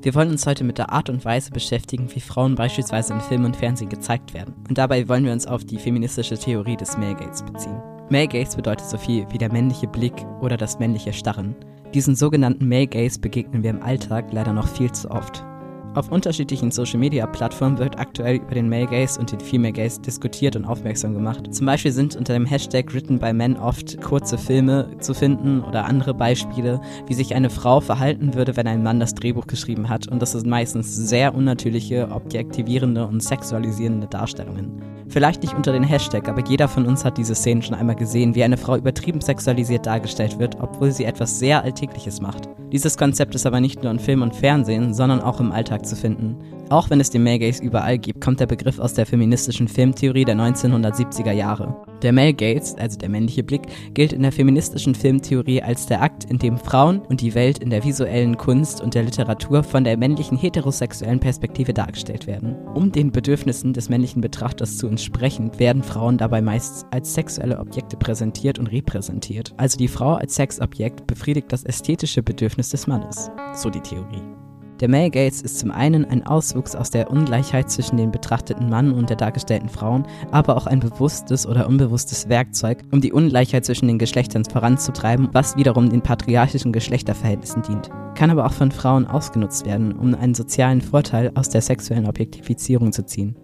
Wir 0.03 0.15
wollen 0.15 0.31
uns 0.31 0.48
heute 0.48 0.63
mit 0.63 0.79
der 0.79 0.91
Art 0.91 1.12
und 1.12 1.24
Weise 1.25 1.51
beschäftigen, 1.51 2.10
wie 2.15 2.22
Frauen 2.22 2.55
beispielsweise 2.55 3.13
in 3.13 3.22
Film 3.22 3.46
und 3.46 3.55
Fernsehen 3.55 3.89
gezeigt 3.89 4.34
werden. 4.34 4.55
Und 4.67 4.79
dabei 4.79 5.08
wollen 5.08 5.25
wir 5.25 5.31
uns 5.31 5.46
auf 5.46 5.63
die 5.63 5.77
feministische 5.77 6.39
Theorie 6.39 6.75
des 6.75 6.98
Male 6.98 7.13
Gaze 7.13 7.43
beziehen. 7.43 7.79
Male 8.10 8.27
Gaze 8.27 8.58
bedeutet 8.58 8.88
so 8.88 8.98
viel 8.98 9.27
wie 9.29 9.38
der 9.38 9.51
männliche 9.51 9.88
Blick 9.88 10.25
oder 10.41 10.58
das 10.58 10.79
männliche 10.79 11.13
Starren. 11.13 11.55
Diesen 11.93 12.15
sogenannten 12.15 12.67
Male 12.67 12.88
Gaze 12.88 13.20
begegnen 13.20 13.62
wir 13.62 13.70
im 13.70 13.84
Alltag 13.84 14.34
leider 14.34 14.53
noch 14.53 14.67
viel 14.67 14.91
zu 14.91 15.12
oft. 15.12 15.46
Auf 15.93 16.10
unterschiedlichen 16.10 16.71
Social-Media-Plattformen 16.71 17.77
wird 17.77 18.00
aktuell 18.00 18.38
über 18.38 18.55
den 18.55 18.69
Male 18.69 18.86
Gaze 18.86 19.19
und 19.19 19.29
den 19.29 19.41
Female 19.41 19.74
Gaze 19.74 20.00
diskutiert 20.00 20.55
und 20.55 20.63
aufmerksam 20.63 21.13
gemacht. 21.13 21.53
Zum 21.53 21.65
Beispiel 21.65 21.91
sind 21.91 22.15
unter 22.15 22.31
dem 22.31 22.45
Hashtag 22.45 22.93
Written 22.93 23.19
by 23.19 23.33
Men 23.33 23.57
oft 23.57 24.01
kurze 24.01 24.38
Filme 24.38 24.88
zu 25.00 25.13
finden 25.13 25.62
oder 25.62 25.83
andere 25.83 26.13
Beispiele, 26.13 26.79
wie 27.07 27.13
sich 27.13 27.36
eine 27.36 27.50
Frau 27.50 27.81
verhalten 27.81 28.36
würde, 28.36 28.55
wenn 28.55 28.67
ein 28.67 28.83
Mann 28.83 29.01
das 29.01 29.15
Drehbuch 29.15 29.48
geschrieben 29.48 29.89
hat. 29.89 30.07
Und 30.07 30.21
das 30.21 30.31
sind 30.31 30.48
meistens 30.48 30.95
sehr 30.95 31.36
unnatürliche, 31.36 32.10
objektivierende 32.10 33.05
und 33.05 33.21
sexualisierende 33.21 34.07
Darstellungen. 34.07 34.81
Vielleicht 35.10 35.41
nicht 35.41 35.55
unter 35.55 35.74
den 35.74 35.83
Hashtag, 35.83 36.29
aber 36.29 36.41
jeder 36.48 36.69
von 36.69 36.86
uns 36.86 37.03
hat 37.03 37.17
diese 37.17 37.36
Szenen 37.36 37.62
schon 37.62 37.75
einmal 37.75 37.98
gesehen, 37.98 38.33
wie 38.33 38.45
eine 38.45 38.55
Frau 38.55 38.77
übertrieben 38.77 39.19
sexualisiert 39.19 39.86
dargestellt 39.86 40.39
wird, 40.39 40.55
obwohl 40.62 40.91
sie 40.91 41.03
etwas 41.03 41.38
sehr 41.38 41.62
Alltägliches 41.63 42.21
macht. 42.21 42.48
Dieses 42.71 42.98
Konzept 42.98 43.36
ist 43.36 43.45
aber 43.45 43.60
nicht 43.60 43.83
nur 43.83 43.91
in 43.91 44.00
Film 44.00 44.21
und 44.21 44.33
Fernsehen, 44.33 44.93
sondern 44.93 45.19
auch 45.19 45.41
im 45.41 45.51
Alltag 45.51 45.80
zu 45.83 45.95
finden. 45.95 46.38
Auch 46.71 46.89
wenn 46.89 47.01
es 47.01 47.09
den 47.09 47.23
Male 47.23 47.39
Gaze 47.39 47.61
überall 47.61 47.97
gibt, 47.97 48.21
kommt 48.21 48.39
der 48.39 48.45
Begriff 48.45 48.79
aus 48.79 48.93
der 48.93 49.05
feministischen 49.05 49.67
Filmtheorie 49.67 50.23
der 50.23 50.35
1970er 50.35 51.33
Jahre. 51.33 51.75
Der 52.01 52.13
Male 52.13 52.33
Gaze, 52.33 52.77
also 52.79 52.97
der 52.97 53.09
männliche 53.09 53.43
Blick, 53.43 53.63
gilt 53.93 54.13
in 54.13 54.21
der 54.21 54.31
feministischen 54.31 54.95
Filmtheorie 54.95 55.61
als 55.61 55.85
der 55.88 56.01
Akt, 56.01 56.23
in 56.23 56.39
dem 56.39 56.57
Frauen 56.57 57.01
und 57.01 57.19
die 57.19 57.35
Welt 57.35 57.59
in 57.59 57.71
der 57.71 57.83
visuellen 57.83 58.38
Kunst 58.38 58.79
und 58.79 58.95
der 58.95 59.03
Literatur 59.03 59.63
von 59.63 59.83
der 59.83 59.97
männlichen 59.97 60.38
heterosexuellen 60.38 61.19
Perspektive 61.19 61.73
dargestellt 61.73 62.25
werden. 62.25 62.55
Um 62.73 62.93
den 62.93 63.11
Bedürfnissen 63.11 63.73
des 63.73 63.89
männlichen 63.89 64.21
Betrachters 64.21 64.77
zu 64.77 64.88
entsprechen, 64.88 65.51
werden 65.59 65.83
Frauen 65.83 66.17
dabei 66.17 66.41
meist 66.41 66.85
als 66.91 67.13
sexuelle 67.13 67.59
Objekte 67.59 67.97
präsentiert 67.97 68.59
und 68.59 68.67
repräsentiert. 68.67 69.53
Also 69.57 69.77
die 69.77 69.89
Frau 69.89 70.13
als 70.13 70.35
Sexobjekt 70.35 71.05
befriedigt 71.05 71.51
das 71.51 71.63
ästhetische 71.63 72.23
Bedürfnis 72.23 72.69
des 72.69 72.88
Mannes. 72.88 73.29
So 73.53 73.69
die 73.69 73.81
Theorie. 73.81 74.40
Der 74.81 74.89
Male 74.89 75.11
Gaze 75.11 75.43
ist 75.45 75.59
zum 75.59 75.69
einen 75.69 76.05
ein 76.05 76.25
Auswuchs 76.25 76.75
aus 76.75 76.89
der 76.89 77.11
Ungleichheit 77.11 77.69
zwischen 77.69 77.97
den 77.97 78.09
betrachteten 78.09 78.67
Mann 78.67 78.91
und 78.91 79.11
der 79.11 79.15
dargestellten 79.15 79.69
Frauen, 79.69 80.07
aber 80.31 80.57
auch 80.57 80.65
ein 80.65 80.79
bewusstes 80.79 81.45
oder 81.45 81.67
unbewusstes 81.67 82.29
Werkzeug, 82.29 82.79
um 82.89 83.00
die 83.00 83.13
Ungleichheit 83.13 83.63
zwischen 83.63 83.88
den 83.88 84.00
Geschlechtern 84.00 84.43
voranzutreiben, 84.43 85.29
was 85.33 85.55
wiederum 85.55 85.91
den 85.91 86.01
patriarchischen 86.01 86.73
Geschlechterverhältnissen 86.73 87.61
dient. 87.61 87.91
Kann 88.15 88.31
aber 88.31 88.43
auch 88.43 88.53
von 88.53 88.71
Frauen 88.71 89.05
ausgenutzt 89.05 89.67
werden, 89.67 89.91
um 89.91 90.15
einen 90.15 90.33
sozialen 90.33 90.81
Vorteil 90.81 91.31
aus 91.35 91.50
der 91.50 91.61
sexuellen 91.61 92.07
Objektifizierung 92.07 92.91
zu 92.91 93.05
ziehen. 93.05 93.35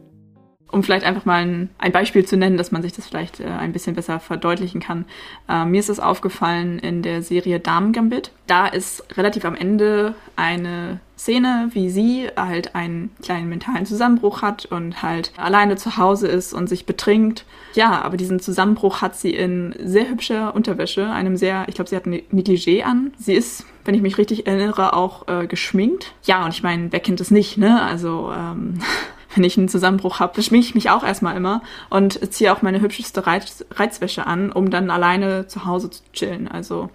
Um 0.72 0.82
vielleicht 0.82 1.06
einfach 1.06 1.26
mal 1.26 1.70
ein, 1.78 1.92
Beispiel 1.92 2.26
zu 2.26 2.36
nennen, 2.36 2.58
dass 2.58 2.72
man 2.72 2.82
sich 2.82 2.94
das 2.94 3.06
vielleicht 3.06 3.40
äh, 3.40 3.46
ein 3.46 3.74
bisschen 3.74 3.96
besser 3.96 4.20
verdeutlichen 4.20 4.82
kann. 4.82 5.06
Äh, 5.48 5.66
mir 5.66 5.80
ist 5.80 5.90
es 5.90 6.00
aufgefallen 6.00 6.80
in 6.80 7.04
der 7.04 7.22
Serie 7.22 7.60
Damen 7.60 7.94
Gambit. 7.94 8.32
Da 8.48 8.66
ist 8.68 9.06
relativ 9.16 9.46
am 9.46 9.56
Ende 9.56 10.16
eine 10.36 11.00
Szene, 11.18 11.70
wie 11.72 11.90
sie 11.90 12.28
halt 12.36 12.76
einen 12.76 13.10
kleinen 13.24 13.50
mentalen 13.50 13.86
Zusammenbruch 13.86 14.42
hat 14.42 14.66
und 14.66 15.02
halt 15.02 15.32
alleine 15.38 15.76
zu 15.76 15.98
Hause 15.98 16.28
ist 16.28 16.54
und 16.54 16.70
sich 16.70 16.86
betrinkt. 16.86 17.46
Ja, 17.74 18.02
aber 18.02 18.18
diesen 18.18 18.40
Zusammenbruch 18.40 19.02
hat 19.02 19.16
sie 19.16 19.32
in 19.32 19.74
sehr 19.84 20.10
hübscher 20.10 20.56
Unterwäsche, 20.56 21.10
einem 21.10 21.36
sehr, 21.36 21.66
ich 21.68 21.76
glaube, 21.76 21.90
sie 21.90 21.96
hat 21.96 22.06
ein 22.06 22.22
Negligé 22.32 22.84
an. 22.84 23.14
Sie 23.18 23.34
ist, 23.34 23.66
wenn 23.84 23.96
ich 23.96 24.02
mich 24.02 24.18
richtig 24.18 24.46
erinnere, 24.48 24.94
auch 24.94 25.28
äh, 25.28 25.48
geschminkt. 25.48 26.14
Ja, 26.24 26.46
und 26.46 26.54
ich 26.54 26.64
meine, 26.64 26.92
wer 26.92 27.00
kennt 27.00 27.20
es 27.20 27.32
nicht, 27.32 27.58
ne? 27.58 27.82
Also, 27.82 28.32
ähm, 28.32 28.80
wenn 29.36 29.44
ich 29.44 29.58
einen 29.58 29.70
Zusammenbruch 29.70 30.20
habe, 30.20 30.42
schminke 30.42 30.68
ich 30.68 30.76
mich 30.76 30.90
auch 30.90 31.04
erstmal 31.04 31.36
immer 31.36 31.62
und 31.90 32.34
ziehe 32.34 32.54
auch 32.54 32.62
meine 32.62 32.82
hübscheste 32.82 33.28
Reiz 33.28 33.66
Reizwäsche 33.72 34.26
an, 34.26 34.52
um 34.52 34.70
dann 34.70 34.90
alleine 34.90 35.48
zu 35.48 35.66
Hause 35.66 35.90
zu 35.90 36.02
chillen. 36.14 36.48
Also 36.48 36.90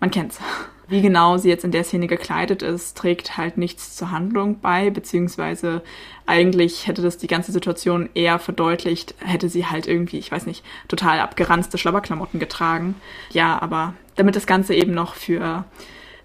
man 0.00 0.10
kennt's. 0.10 0.40
Wie 0.86 1.00
genau 1.00 1.38
sie 1.38 1.48
jetzt 1.48 1.64
in 1.64 1.70
der 1.70 1.84
Szene 1.84 2.06
gekleidet 2.06 2.62
ist, 2.62 2.96
trägt 2.96 3.36
halt 3.36 3.56
nichts 3.56 3.96
zur 3.96 4.10
Handlung 4.10 4.60
bei, 4.60 4.90
beziehungsweise 4.90 5.82
eigentlich 6.26 6.86
hätte 6.86 7.02
das 7.02 7.16
die 7.16 7.26
ganze 7.26 7.52
Situation 7.52 8.10
eher 8.14 8.38
verdeutlicht, 8.38 9.14
hätte 9.18 9.48
sie 9.48 9.66
halt 9.66 9.86
irgendwie, 9.86 10.18
ich 10.18 10.30
weiß 10.30 10.46
nicht, 10.46 10.64
total 10.88 11.20
abgeranzte 11.20 11.78
Schlabberklamotten 11.78 12.38
getragen. 12.38 12.96
Ja, 13.30 13.60
aber 13.62 13.94
damit 14.16 14.36
das 14.36 14.46
Ganze 14.46 14.74
eben 14.74 14.92
noch 14.92 15.14
für 15.14 15.64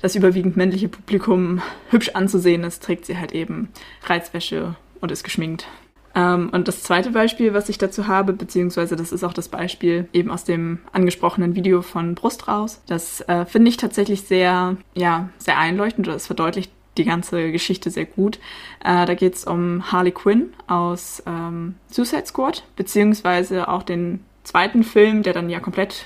das 0.01 0.15
überwiegend 0.15 0.57
männliche 0.57 0.89
Publikum 0.89 1.61
hübsch 1.89 2.09
anzusehen 2.13 2.63
ist, 2.63 2.83
trägt 2.83 3.05
sie 3.05 3.17
halt 3.17 3.33
eben 3.33 3.69
Reizwäsche 4.03 4.75
und 5.01 5.11
ist 5.11 5.23
geschminkt. 5.23 5.67
Ähm, 6.15 6.49
und 6.51 6.67
das 6.67 6.83
zweite 6.83 7.11
Beispiel, 7.11 7.53
was 7.53 7.69
ich 7.69 7.77
dazu 7.77 8.07
habe, 8.07 8.33
beziehungsweise 8.33 8.95
das 8.95 9.11
ist 9.11 9.23
auch 9.23 9.33
das 9.33 9.49
Beispiel 9.49 10.07
eben 10.13 10.31
aus 10.31 10.43
dem 10.43 10.79
angesprochenen 10.91 11.55
Video 11.55 11.81
von 11.81 12.15
Brust 12.15 12.47
raus, 12.47 12.81
das 12.87 13.21
äh, 13.21 13.45
finde 13.45 13.69
ich 13.69 13.77
tatsächlich 13.77 14.21
sehr, 14.21 14.77
ja, 14.95 15.29
sehr 15.37 15.57
einleuchtend 15.57 16.07
oder 16.07 16.15
es 16.15 16.27
verdeutlicht 16.27 16.71
die 16.97 17.05
ganze 17.05 17.51
Geschichte 17.51 17.91
sehr 17.91 18.05
gut. 18.05 18.39
Äh, 18.83 19.05
da 19.05 19.13
geht 19.13 19.35
es 19.35 19.45
um 19.45 19.91
Harley 19.91 20.11
Quinn 20.11 20.53
aus 20.67 21.23
ähm, 21.25 21.75
Suicide 21.89 22.25
Squad, 22.25 22.63
beziehungsweise 22.75 23.67
auch 23.67 23.83
den 23.83 24.25
zweiten 24.43 24.83
Film, 24.83 25.23
der 25.23 25.33
dann 25.33 25.49
ja 25.49 25.59
komplett 25.59 26.05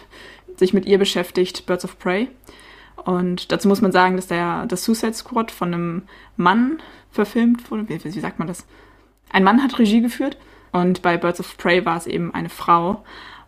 sich 0.58 0.74
mit 0.74 0.86
ihr 0.86 1.00
beschäftigt, 1.00 1.66
Birds 1.66 1.86
of 1.86 1.98
Prey. 1.98 2.30
Und 2.96 3.52
dazu 3.52 3.68
muss 3.68 3.82
man 3.82 3.92
sagen, 3.92 4.16
dass 4.16 4.28
der 4.28 4.66
das 4.68 4.84
Suicide 4.84 5.14
Squad 5.14 5.52
von 5.52 5.74
einem 5.74 6.02
Mann 6.38 6.80
verfilmt 7.12 7.70
wurde. 7.72 7.90
Wie, 7.90 8.04
wie 8.04 8.20
sagt 8.20 8.40
man 8.40 8.48
das? 8.48 8.66
Ein 9.34 9.44
Mann 9.44 9.62
hat 9.62 9.78
Regie 9.78 10.02
geführt 10.02 10.38
und 10.72 11.02
bei 11.02 11.18
Birds 11.18 11.42
of 11.42 11.58
Prey 11.58 11.86
war 11.86 11.98
es 11.98 12.08
eben 12.08 12.34
eine 12.34 12.50
Frau. 12.50 13.04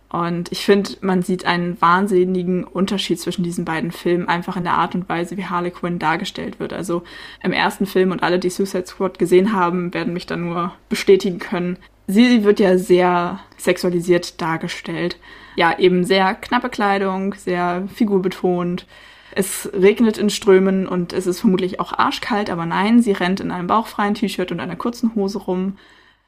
Und 0.09 0.51
ich 0.51 0.65
finde, 0.65 0.91
man 1.01 1.21
sieht 1.23 1.45
einen 1.45 1.79
wahnsinnigen 1.81 2.63
Unterschied 2.63 3.19
zwischen 3.19 3.43
diesen 3.43 3.65
beiden 3.65 3.91
Filmen, 3.91 4.27
einfach 4.27 4.55
in 4.55 4.63
der 4.63 4.73
Art 4.73 4.95
und 4.95 5.09
Weise, 5.09 5.35
wie 5.37 5.45
Harley 5.45 5.71
Quinn 5.71 5.99
dargestellt 5.99 6.59
wird. 6.59 6.73
Also 6.73 7.03
im 7.43 7.51
ersten 7.51 7.85
Film 7.85 8.11
und 8.11 8.23
alle, 8.23 8.39
die 8.39 8.49
Suicide 8.49 8.85
Squad 8.85 9.19
gesehen 9.19 9.53
haben, 9.53 9.93
werden 9.93 10.13
mich 10.13 10.25
dann 10.25 10.41
nur 10.41 10.73
bestätigen 10.89 11.39
können. 11.39 11.77
Sie 12.07 12.43
wird 12.43 12.59
ja 12.59 12.77
sehr 12.77 13.39
sexualisiert 13.57 14.41
dargestellt. 14.41 15.17
Ja, 15.55 15.77
eben 15.77 16.03
sehr 16.03 16.33
knappe 16.35 16.69
Kleidung, 16.69 17.33
sehr 17.33 17.87
figurbetont. 17.93 18.85
Es 19.37 19.69
regnet 19.73 20.17
in 20.17 20.29
Strömen 20.29 20.87
und 20.87 21.11
es 21.11 21.27
ist 21.27 21.41
vermutlich 21.41 21.81
auch 21.81 21.91
arschkalt, 21.91 22.49
aber 22.49 22.65
nein, 22.65 23.01
sie 23.01 23.11
rennt 23.11 23.41
in 23.41 23.51
einem 23.51 23.67
bauchfreien 23.67 24.13
T-Shirt 24.13 24.51
und 24.51 24.61
einer 24.61 24.77
kurzen 24.77 25.13
Hose 25.13 25.39
rum. 25.39 25.77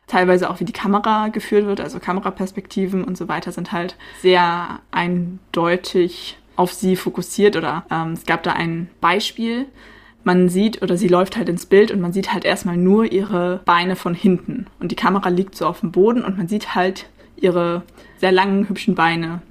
Teilweise 0.08 0.50
auch 0.50 0.60
wie 0.60 0.66
die 0.66 0.74
Kamera 0.74 1.30
geführt 1.30 1.66
wird, 1.66 1.80
also 1.80 2.00
Kameraperspektiven 2.00 3.06
und 3.06 3.18
so 3.18 3.28
weiter 3.28 3.54
sind 3.54 3.72
halt 3.72 3.96
sehr 4.22 4.80
eindeutig 4.92 6.38
auf 6.58 6.74
sie 6.74 6.96
fokussiert 6.98 7.56
oder 7.56 7.86
ähm, 7.90 8.14
es 8.14 8.26
gab 8.26 8.44
da 8.44 8.52
ein 8.52 8.90
Beispiel, 9.00 9.68
man 10.24 10.50
sieht 10.50 10.82
oder 10.82 10.98
sie 10.98 11.08
läuft 11.08 11.38
halt 11.38 11.48
ins 11.48 11.66
Bild 11.66 11.92
und 11.92 12.02
man 12.02 12.12
sieht 12.12 12.34
halt 12.34 12.44
erstmal 12.44 12.76
nur 12.76 13.10
ihre 13.10 13.62
Beine 13.64 13.96
von 13.96 14.14
hinten 14.14 14.68
und 14.80 14.92
die 14.92 14.96
Kamera 14.96 15.30
liegt 15.30 15.56
so 15.56 15.66
auf 15.66 15.80
dem 15.80 15.92
Boden 15.92 16.26
und 16.26 16.38
man 16.38 16.50
sieht 16.50 16.76
halt 16.76 17.08
ihre 17.38 17.84
sehr 18.18 18.32
langen, 18.32 18.68
hübschen 18.68 18.96
Beine. 18.96 19.42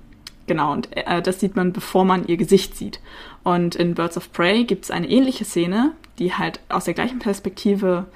Genau, 0.46 0.72
und 0.72 0.94
äh, 0.96 1.22
das 1.22 1.40
sieht 1.40 1.56
man, 1.56 1.72
bevor 1.72 2.04
man 2.04 2.26
ihr 2.26 2.36
Gesicht 2.36 2.76
sieht. 2.76 3.00
Und 3.46 3.76
in 3.76 3.94
Birds 3.94 4.16
of 4.16 4.32
Prey 4.32 4.64
gibt 4.64 4.86
es 4.86 4.90
eine 4.90 5.08
ähnliche 5.08 5.44
Szene, 5.44 5.92
die 6.18 6.34
halt 6.34 6.58
aus 6.68 6.86
der 6.86 6.94
gleichen 6.94 7.20
Perspektive 7.20 8.06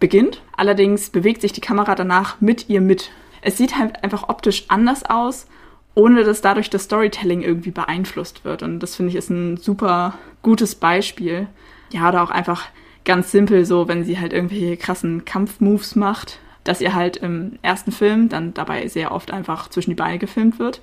beginnt. 0.00 0.42
Allerdings 0.56 1.10
bewegt 1.10 1.40
sich 1.40 1.52
die 1.52 1.60
Kamera 1.60 1.94
danach 1.94 2.40
mit 2.40 2.68
ihr 2.68 2.80
mit. 2.80 3.12
Es 3.42 3.56
sieht 3.56 3.78
halt 3.78 4.02
einfach 4.02 4.28
optisch 4.28 4.64
anders 4.66 5.04
aus, 5.04 5.46
ohne 5.94 6.24
dass 6.24 6.40
dadurch 6.40 6.68
das 6.68 6.82
Storytelling 6.82 7.42
irgendwie 7.42 7.70
beeinflusst 7.70 8.44
wird. 8.44 8.64
Und 8.64 8.80
das 8.80 8.96
finde 8.96 9.10
ich 9.10 9.16
ist 9.16 9.30
ein 9.30 9.56
super 9.56 10.18
gutes 10.42 10.74
Beispiel. 10.74 11.46
Ja, 11.92 12.08
oder 12.08 12.20
auch 12.20 12.30
einfach 12.30 12.66
ganz 13.04 13.30
simpel 13.30 13.64
so, 13.64 13.86
wenn 13.86 14.02
sie 14.02 14.18
halt 14.18 14.32
irgendwelche 14.32 14.76
krassen 14.76 15.24
Kampfmoves 15.24 15.94
macht, 15.94 16.40
dass 16.64 16.80
ihr 16.80 16.92
halt 16.92 17.18
im 17.18 17.60
ersten 17.62 17.92
Film 17.92 18.28
dann 18.28 18.52
dabei 18.52 18.88
sehr 18.88 19.12
oft 19.12 19.30
einfach 19.30 19.70
zwischen 19.70 19.90
die 19.90 19.96
Beine 19.96 20.18
gefilmt 20.18 20.58
wird 20.58 20.80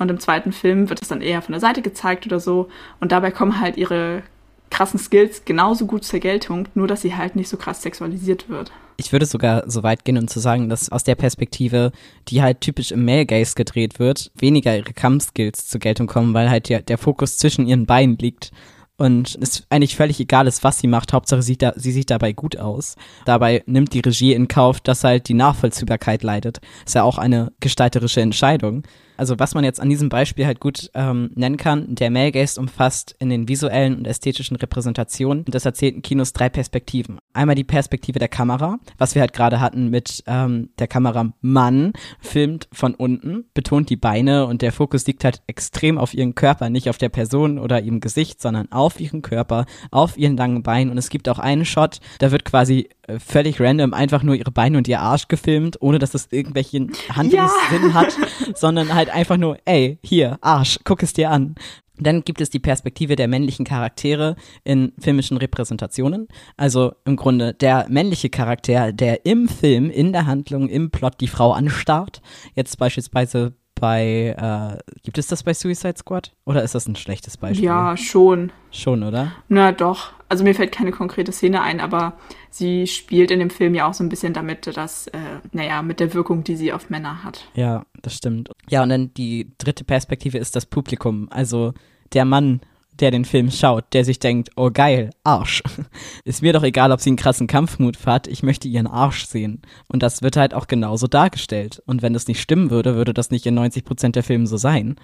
und 0.00 0.10
im 0.10 0.18
zweiten 0.18 0.50
Film 0.50 0.88
wird 0.88 1.02
es 1.02 1.08
dann 1.08 1.20
eher 1.20 1.42
von 1.42 1.52
der 1.52 1.60
Seite 1.60 1.82
gezeigt 1.82 2.26
oder 2.26 2.40
so. 2.40 2.68
Und 3.00 3.12
dabei 3.12 3.30
kommen 3.30 3.60
halt 3.60 3.76
ihre 3.76 4.22
krassen 4.70 4.98
Skills 4.98 5.44
genauso 5.44 5.86
gut 5.86 6.04
zur 6.04 6.20
Geltung, 6.20 6.68
nur 6.74 6.88
dass 6.88 7.02
sie 7.02 7.14
halt 7.14 7.36
nicht 7.36 7.48
so 7.48 7.58
krass 7.58 7.82
sexualisiert 7.82 8.48
wird. 8.48 8.72
Ich 8.96 9.12
würde 9.12 9.26
sogar 9.26 9.68
so 9.68 9.82
weit 9.82 10.04
gehen, 10.04 10.16
um 10.16 10.26
zu 10.26 10.40
sagen, 10.40 10.70
dass 10.70 10.90
aus 10.90 11.04
der 11.04 11.16
Perspektive, 11.16 11.92
die 12.28 12.42
halt 12.42 12.62
typisch 12.62 12.92
im 12.92 13.04
Male 13.04 13.26
Gaze 13.26 13.54
gedreht 13.54 13.98
wird, 13.98 14.30
weniger 14.34 14.76
ihre 14.76 14.92
Kampfskills 14.92 15.68
zur 15.68 15.80
Geltung 15.80 16.06
kommen, 16.06 16.32
weil 16.32 16.48
halt 16.48 16.70
der, 16.70 16.80
der 16.80 16.98
Fokus 16.98 17.36
zwischen 17.36 17.66
ihren 17.66 17.84
Beinen 17.84 18.16
liegt 18.16 18.52
und 18.96 19.36
es 19.40 19.64
eigentlich 19.70 19.96
völlig 19.96 20.20
egal 20.20 20.46
ist, 20.46 20.64
was 20.64 20.78
sie 20.78 20.86
macht. 20.86 21.12
Hauptsache 21.12 21.42
sie, 21.42 21.56
da, 21.56 21.72
sie 21.76 21.92
sieht 21.92 22.10
dabei 22.10 22.32
gut 22.32 22.58
aus. 22.58 22.96
Dabei 23.24 23.62
nimmt 23.66 23.92
die 23.92 24.00
Regie 24.00 24.34
in 24.34 24.48
Kauf, 24.48 24.80
dass 24.80 25.04
halt 25.04 25.28
die 25.28 25.34
Nachvollziehbarkeit 25.34 26.22
leidet. 26.22 26.60
Ist 26.86 26.94
ja 26.94 27.02
auch 27.02 27.18
eine 27.18 27.52
gestalterische 27.60 28.20
Entscheidung 28.20 28.82
also 29.20 29.38
was 29.38 29.54
man 29.54 29.64
jetzt 29.64 29.80
an 29.80 29.90
diesem 29.90 30.08
Beispiel 30.08 30.46
halt 30.46 30.60
gut 30.60 30.90
ähm, 30.94 31.30
nennen 31.34 31.58
kann, 31.58 31.94
der 31.94 32.10
Gaze 32.32 32.58
umfasst 32.58 33.14
in 33.18 33.28
den 33.28 33.48
visuellen 33.48 33.98
und 33.98 34.06
ästhetischen 34.06 34.56
Repräsentationen 34.56 35.44
des 35.44 35.66
erzählten 35.66 36.00
Kinos 36.00 36.32
drei 36.32 36.48
Perspektiven. 36.48 37.18
Einmal 37.34 37.54
die 37.54 37.64
Perspektive 37.64 38.18
der 38.18 38.28
Kamera, 38.28 38.78
was 38.96 39.14
wir 39.14 39.20
halt 39.20 39.34
gerade 39.34 39.60
hatten 39.60 39.90
mit 39.90 40.24
ähm, 40.26 40.70
der 40.78 40.88
Kameramann, 40.88 41.92
filmt 42.18 42.68
von 42.72 42.94
unten, 42.94 43.44
betont 43.52 43.90
die 43.90 43.96
Beine 43.96 44.46
und 44.46 44.62
der 44.62 44.72
Fokus 44.72 45.06
liegt 45.06 45.22
halt 45.24 45.42
extrem 45.46 45.98
auf 45.98 46.14
ihren 46.14 46.34
Körper, 46.34 46.70
nicht 46.70 46.88
auf 46.88 46.96
der 46.96 47.10
Person 47.10 47.58
oder 47.58 47.82
ihrem 47.82 48.00
Gesicht, 48.00 48.40
sondern 48.40 48.72
auf 48.72 49.00
ihren 49.00 49.20
Körper, 49.20 49.66
auf 49.90 50.16
ihren 50.16 50.38
langen 50.38 50.62
Beinen 50.62 50.90
und 50.90 50.96
es 50.96 51.10
gibt 51.10 51.28
auch 51.28 51.38
einen 51.38 51.66
Shot, 51.66 52.00
da 52.20 52.32
wird 52.32 52.46
quasi 52.46 52.88
völlig 53.18 53.60
random 53.60 53.94
einfach 53.94 54.22
nur 54.22 54.34
ihre 54.34 54.50
Beine 54.50 54.78
und 54.78 54.86
ihr 54.88 55.00
Arsch 55.00 55.28
gefilmt, 55.28 55.78
ohne 55.80 55.98
dass 55.98 56.12
das 56.12 56.28
irgendwelchen 56.30 56.92
Handlungssinn 57.10 57.88
ja. 57.88 57.94
hat, 57.94 58.16
sondern 58.54 58.94
halt 58.94 59.10
einfach 59.10 59.36
nur, 59.36 59.58
ey, 59.64 59.98
hier, 60.02 60.38
Arsch, 60.40 60.78
guck 60.84 61.02
es 61.02 61.12
dir 61.12 61.30
an. 61.30 61.54
Dann 62.00 62.22
gibt 62.22 62.40
es 62.40 62.48
die 62.48 62.58
Perspektive 62.58 63.14
der 63.14 63.28
männlichen 63.28 63.64
Charaktere 63.64 64.36
in 64.64 64.92
filmischen 64.98 65.36
Repräsentationen. 65.36 66.28
Also 66.56 66.92
im 67.04 67.16
Grunde 67.16 67.52
der 67.52 67.86
männliche 67.90 68.30
Charakter, 68.30 68.92
der 68.92 69.26
im 69.26 69.48
Film, 69.48 69.90
in 69.90 70.12
der 70.12 70.26
Handlung, 70.26 70.68
im 70.68 70.90
Plot 70.90 71.20
die 71.20 71.28
Frau 71.28 71.52
anstarrt. 71.52 72.22
Jetzt 72.54 72.78
beispielsweise 72.78 73.54
bei, 73.80 74.36
äh, 74.38 74.92
gibt 75.02 75.18
es 75.18 75.26
das 75.26 75.42
bei 75.42 75.54
Suicide 75.54 75.96
Squad? 75.96 76.32
Oder 76.44 76.62
ist 76.62 76.74
das 76.74 76.86
ein 76.86 76.96
schlechtes 76.96 77.36
Beispiel? 77.36 77.64
Ja, 77.64 77.96
schon. 77.96 78.52
Schon, 78.70 79.02
oder? 79.02 79.32
Na 79.48 79.72
doch. 79.72 80.12
Also 80.28 80.44
mir 80.44 80.54
fällt 80.54 80.70
keine 80.70 80.92
konkrete 80.92 81.32
Szene 81.32 81.60
ein, 81.60 81.80
aber 81.80 82.12
sie 82.50 82.86
spielt 82.86 83.32
in 83.32 83.40
dem 83.40 83.50
Film 83.50 83.74
ja 83.74 83.88
auch 83.88 83.94
so 83.94 84.04
ein 84.04 84.08
bisschen 84.08 84.32
damit, 84.32 84.68
dass, 84.76 85.08
äh, 85.08 85.18
naja, 85.50 85.82
mit 85.82 85.98
der 85.98 86.14
Wirkung, 86.14 86.44
die 86.44 86.54
sie 86.54 86.72
auf 86.72 86.88
Männer 86.88 87.24
hat. 87.24 87.48
Ja, 87.54 87.84
das 88.02 88.14
stimmt. 88.14 88.50
Ja, 88.68 88.84
und 88.84 88.90
dann 88.90 89.12
die 89.14 89.50
dritte 89.58 89.82
Perspektive 89.82 90.38
ist 90.38 90.54
das 90.54 90.66
Publikum. 90.66 91.26
Also 91.30 91.72
der 92.12 92.24
Mann 92.24 92.60
der 93.00 93.10
den 93.10 93.24
Film 93.24 93.50
schaut, 93.50 93.84
der 93.92 94.04
sich 94.04 94.18
denkt, 94.18 94.50
oh 94.56 94.70
geil, 94.72 95.10
Arsch. 95.24 95.62
Ist 96.24 96.42
mir 96.42 96.52
doch 96.52 96.62
egal, 96.62 96.92
ob 96.92 97.00
sie 97.00 97.10
einen 97.10 97.16
krassen 97.16 97.46
Kampfmut 97.46 98.06
hat, 98.06 98.26
ich 98.26 98.42
möchte 98.42 98.68
ihren 98.68 98.86
Arsch 98.86 99.26
sehen. 99.26 99.62
Und 99.88 100.02
das 100.02 100.22
wird 100.22 100.36
halt 100.36 100.54
auch 100.54 100.66
genauso 100.66 101.06
dargestellt. 101.06 101.82
Und 101.86 102.02
wenn 102.02 102.12
das 102.12 102.28
nicht 102.28 102.40
stimmen 102.40 102.70
würde, 102.70 102.94
würde 102.94 103.14
das 103.14 103.30
nicht 103.30 103.46
in 103.46 103.54
90 103.54 103.84
Prozent 103.84 104.16
der 104.16 104.22
Filme 104.22 104.46
so 104.46 104.56
sein. 104.56 104.96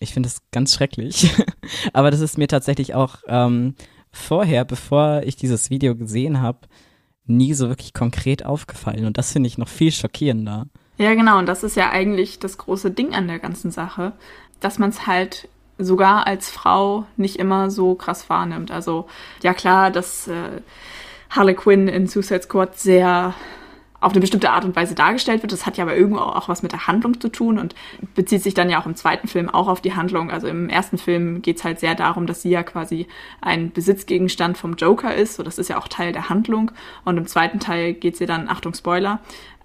Ich 0.00 0.12
finde 0.12 0.28
das 0.28 0.42
ganz 0.52 0.74
schrecklich. 0.74 1.30
Aber 1.92 2.10
das 2.10 2.20
ist 2.20 2.38
mir 2.38 2.48
tatsächlich 2.48 2.94
auch 2.94 3.16
ähm, 3.26 3.74
vorher, 4.10 4.64
bevor 4.64 5.22
ich 5.24 5.36
dieses 5.36 5.70
Video 5.70 5.94
gesehen 5.94 6.40
habe, 6.40 6.68
nie 7.26 7.54
so 7.54 7.68
wirklich 7.68 7.94
konkret 7.94 8.44
aufgefallen. 8.44 9.04
Und 9.04 9.18
das 9.18 9.32
finde 9.32 9.48
ich 9.48 9.58
noch 9.58 9.68
viel 9.68 9.92
schockierender. 9.92 10.66
Ja, 10.98 11.14
genau. 11.14 11.38
Und 11.38 11.46
das 11.46 11.62
ist 11.62 11.76
ja 11.76 11.90
eigentlich 11.90 12.38
das 12.38 12.58
große 12.58 12.90
Ding 12.90 13.14
an 13.14 13.28
der 13.28 13.38
ganzen 13.38 13.70
Sache, 13.70 14.12
dass 14.60 14.78
man 14.78 14.90
es 14.90 15.06
halt 15.06 15.48
sogar 15.78 16.26
als 16.26 16.50
Frau 16.50 17.06
nicht 17.16 17.36
immer 17.36 17.70
so 17.70 17.94
krass 17.94 18.28
wahrnimmt. 18.28 18.70
Also 18.70 19.06
ja 19.42 19.54
klar, 19.54 19.90
dass 19.90 20.28
äh, 20.28 20.60
Harley 21.30 21.54
Quinn 21.54 21.88
in 21.88 22.06
Suicide 22.06 22.42
Squad 22.42 22.78
sehr 22.78 23.34
auf 24.00 24.12
eine 24.12 24.20
bestimmte 24.20 24.50
Art 24.50 24.64
und 24.64 24.76
Weise 24.76 24.94
dargestellt 24.94 25.42
wird. 25.42 25.52
Das 25.52 25.66
hat 25.66 25.76
ja 25.76 25.84
aber 25.84 25.96
irgendwo 25.96 26.20
auch 26.20 26.48
was 26.48 26.62
mit 26.62 26.70
der 26.70 26.86
Handlung 26.86 27.20
zu 27.20 27.28
tun 27.28 27.58
und 27.58 27.74
bezieht 28.14 28.42
sich 28.42 28.54
dann 28.54 28.70
ja 28.70 28.80
auch 28.80 28.86
im 28.86 28.94
zweiten 28.94 29.26
Film 29.26 29.48
auch 29.48 29.66
auf 29.66 29.80
die 29.80 29.94
Handlung. 29.94 30.30
Also 30.30 30.46
im 30.46 30.68
ersten 30.68 30.98
Film 30.98 31.42
geht 31.42 31.56
es 31.56 31.64
halt 31.64 31.80
sehr 31.80 31.96
darum, 31.96 32.26
dass 32.26 32.42
sie 32.42 32.50
ja 32.50 32.62
quasi 32.62 33.08
ein 33.40 33.72
Besitzgegenstand 33.72 34.56
vom 34.56 34.74
Joker 34.74 35.14
ist. 35.14 35.34
So, 35.34 35.42
das 35.42 35.58
ist 35.58 35.68
ja 35.68 35.78
auch 35.78 35.88
Teil 35.88 36.12
der 36.12 36.28
Handlung. 36.28 36.70
Und 37.04 37.16
im 37.16 37.26
zweiten 37.26 37.58
Teil 37.58 37.92
geht 37.92 38.14
es 38.14 38.20
ja 38.20 38.26
dann, 38.26 38.48
Achtung 38.48 38.74
Spoiler, 38.74 39.18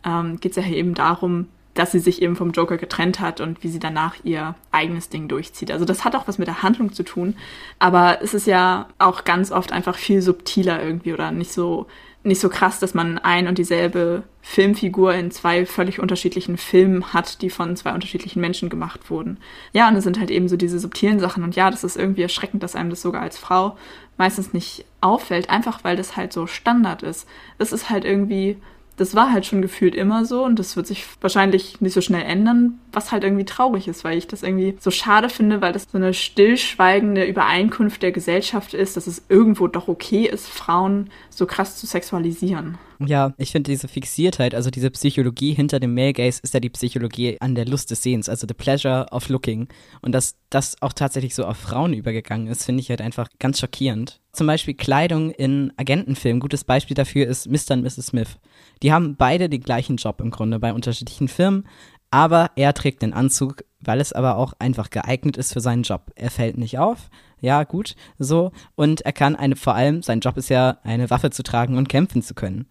ähm, 0.04 0.40
geht 0.40 0.58
es 0.58 0.66
ja 0.66 0.72
eben 0.72 0.96
darum, 0.96 1.48
dass 1.74 1.92
sie 1.92 2.00
sich 2.00 2.22
eben 2.22 2.36
vom 2.36 2.52
Joker 2.52 2.78
getrennt 2.78 3.20
hat 3.20 3.42
und 3.42 3.64
wie 3.64 3.70
sie 3.70 3.80
danach 3.80 4.16
ihr 4.24 4.56
eigenes 4.72 5.10
Ding 5.10 5.28
durchzieht. 5.28 5.72
Also 5.72 5.86
das 5.86 6.06
hat 6.06 6.16
auch 6.16 6.28
was 6.28 6.38
mit 6.38 6.48
der 6.48 6.64
Handlung 6.64 6.94
zu 6.94 7.04
tun, 7.04 7.36
aber 7.80 8.20
es 8.22 8.34
ist 8.34 8.48
ja 8.48 8.88
auch 9.00 9.24
ganz 9.24 9.52
oft 9.52 9.72
einfach 9.72 9.96
viel 9.96 10.22
subtiler 10.22 10.84
irgendwie 10.84 11.14
oder 11.14 11.32
nicht 11.32 11.52
so 11.52 11.88
nicht 12.24 12.40
so 12.40 12.48
krass, 12.48 12.80
dass 12.80 12.94
man 12.94 13.18
ein 13.18 13.48
und 13.48 13.58
dieselbe 13.58 14.24
Filmfigur 14.42 15.14
in 15.14 15.30
zwei 15.30 15.66
völlig 15.66 16.00
unterschiedlichen 16.00 16.58
Filmen 16.58 17.14
hat, 17.14 17.42
die 17.42 17.50
von 17.50 17.76
zwei 17.76 17.94
unterschiedlichen 17.94 18.40
Menschen 18.40 18.70
gemacht 18.70 19.10
wurden. 19.10 19.38
Ja, 19.74 19.90
und 19.90 19.96
es 19.96 20.06
sind 20.06 20.20
halt 20.20 20.32
eben 20.32 20.48
so 20.48 20.56
diese 20.56 20.80
subtilen 20.80 21.20
Sachen. 21.20 21.44
Und 21.44 21.56
ja, 21.58 21.70
das 21.70 21.84
ist 21.84 21.98
irgendwie 21.98 22.22
erschreckend, 22.22 22.64
dass 22.64 22.76
einem 22.76 22.90
das 22.90 23.02
sogar 23.02 23.22
als 23.22 23.38
Frau 23.38 23.78
meistens 24.18 24.54
nicht 24.54 24.86
auffällt, 25.02 25.50
einfach 25.50 25.84
weil 25.84 25.98
das 25.98 26.16
halt 26.16 26.32
so 26.32 26.48
Standard 26.48 27.04
ist. 27.04 27.28
Es 27.58 27.74
ist 27.74 27.90
halt 27.90 28.06
irgendwie 28.06 28.58
das 28.96 29.16
war 29.16 29.32
halt 29.32 29.46
schon 29.46 29.62
gefühlt 29.62 29.96
immer 29.96 30.26
so 30.26 30.46
und 30.46 30.60
das 30.60 30.76
wird 30.76 30.88
sich 30.88 31.06
wahrscheinlich 31.22 31.82
nicht 31.82 31.94
so 31.94 32.02
schnell 32.02 32.24
ändern, 32.24 32.80
was 32.92 33.12
halt 33.12 33.24
irgendwie 33.24 33.46
traurig 33.46 33.88
ist, 33.88 34.04
weil 34.04 34.18
ich 34.18 34.28
das 34.28 34.44
irgendwie 34.44 34.76
so 34.80 34.92
schade 34.92 35.30
finde, 35.30 35.62
weil 35.62 35.74
das 35.74 35.88
so 35.92 35.98
eine 35.98 36.14
stillschweigende 36.14 37.26
Übereinkunft 37.26 38.04
der 38.04 38.12
Gesellschaft 38.12 38.74
ist, 38.74 38.96
dass 38.96 39.08
es 39.08 39.24
irgendwo 39.30 39.68
doch 39.68 39.88
okay 39.88 40.26
ist, 40.26 40.48
Frauen 40.48 41.10
so 41.30 41.46
krass 41.46 41.78
zu 41.78 41.88
sexualisieren. 41.88 42.78
Ja, 43.00 43.34
ich 43.38 43.52
finde 43.52 43.72
diese 43.72 43.88
Fixiertheit, 43.88 44.56
also 44.56 44.70
diese 44.70 44.92
Psychologie 44.92 45.54
hinter 45.54 45.80
dem 45.80 45.94
Male 45.94 46.14
Gaze 46.14 46.40
ist 46.44 46.54
ja 46.54 46.60
die 46.60 46.70
Psychologie 46.70 47.38
an 47.42 47.56
der 47.56 47.66
Lust 47.66 47.92
des 47.92 48.04
Sehens, 48.04 48.30
also 48.30 48.48
the 48.48 48.54
pleasure 48.54 49.08
of 49.12 49.30
looking. 49.30 49.68
Und 50.02 50.14
dass 50.14 50.36
das 50.50 50.82
auch 50.82 50.94
tatsächlich 50.94 51.36
so 51.36 51.46
auf 51.46 51.58
Frauen 51.58 51.94
übergegangen 51.94 52.48
ist, 52.48 52.64
finde 52.64 52.82
ich 52.82 52.90
halt 52.90 53.02
einfach 53.02 53.28
ganz 53.40 53.60
schockierend. 53.60 54.22
Zum 54.32 54.48
Beispiel 54.48 54.74
Kleidung 54.74 55.32
in 55.32 55.74
Agentenfilmen. 55.78 56.40
Gutes 56.40 56.64
Beispiel 56.64 56.96
dafür 56.96 57.28
ist 57.28 57.48
Mr. 57.48 57.74
und 57.74 57.84
Mrs. 57.84 58.08
Smith. 58.08 58.40
Die 58.84 58.92
haben 58.92 59.16
beide 59.16 59.50
den 59.50 59.62
gleichen 59.62 59.96
Job 59.96 60.22
im 60.22 60.30
Grunde 60.30 60.60
bei 60.60 60.74
unterschiedlichen 60.74 61.30
Firmen, 61.30 61.66
aber 62.12 62.52
er 62.56 62.74
trägt 62.74 63.02
den 63.02 63.14
Anzug, 63.14 63.64
weil 63.80 64.00
es 64.00 64.14
aber 64.14 64.38
auch 64.38 64.54
einfach 64.60 64.90
geeignet 64.90 65.38
ist 65.38 65.54
für 65.54 65.62
seinen 65.62 65.84
Job. 65.84 66.12
Er 66.16 66.30
fällt 66.30 66.58
nicht 66.58 66.78
auf, 66.78 67.10
ja 67.40 67.64
gut, 67.64 67.96
so, 68.20 68.52
und 68.76 69.02
er 69.02 69.14
kann 69.14 69.36
eine, 69.36 69.56
vor 69.56 69.74
allem, 69.74 70.04
sein 70.04 70.20
Job 70.20 70.38
ist 70.38 70.50
ja, 70.50 70.78
eine 70.84 71.10
Waffe 71.10 71.32
zu 71.32 71.44
tragen 71.44 71.78
und 71.78 71.90
kämpfen 71.90 72.22
zu 72.22 72.36
können. 72.36 72.68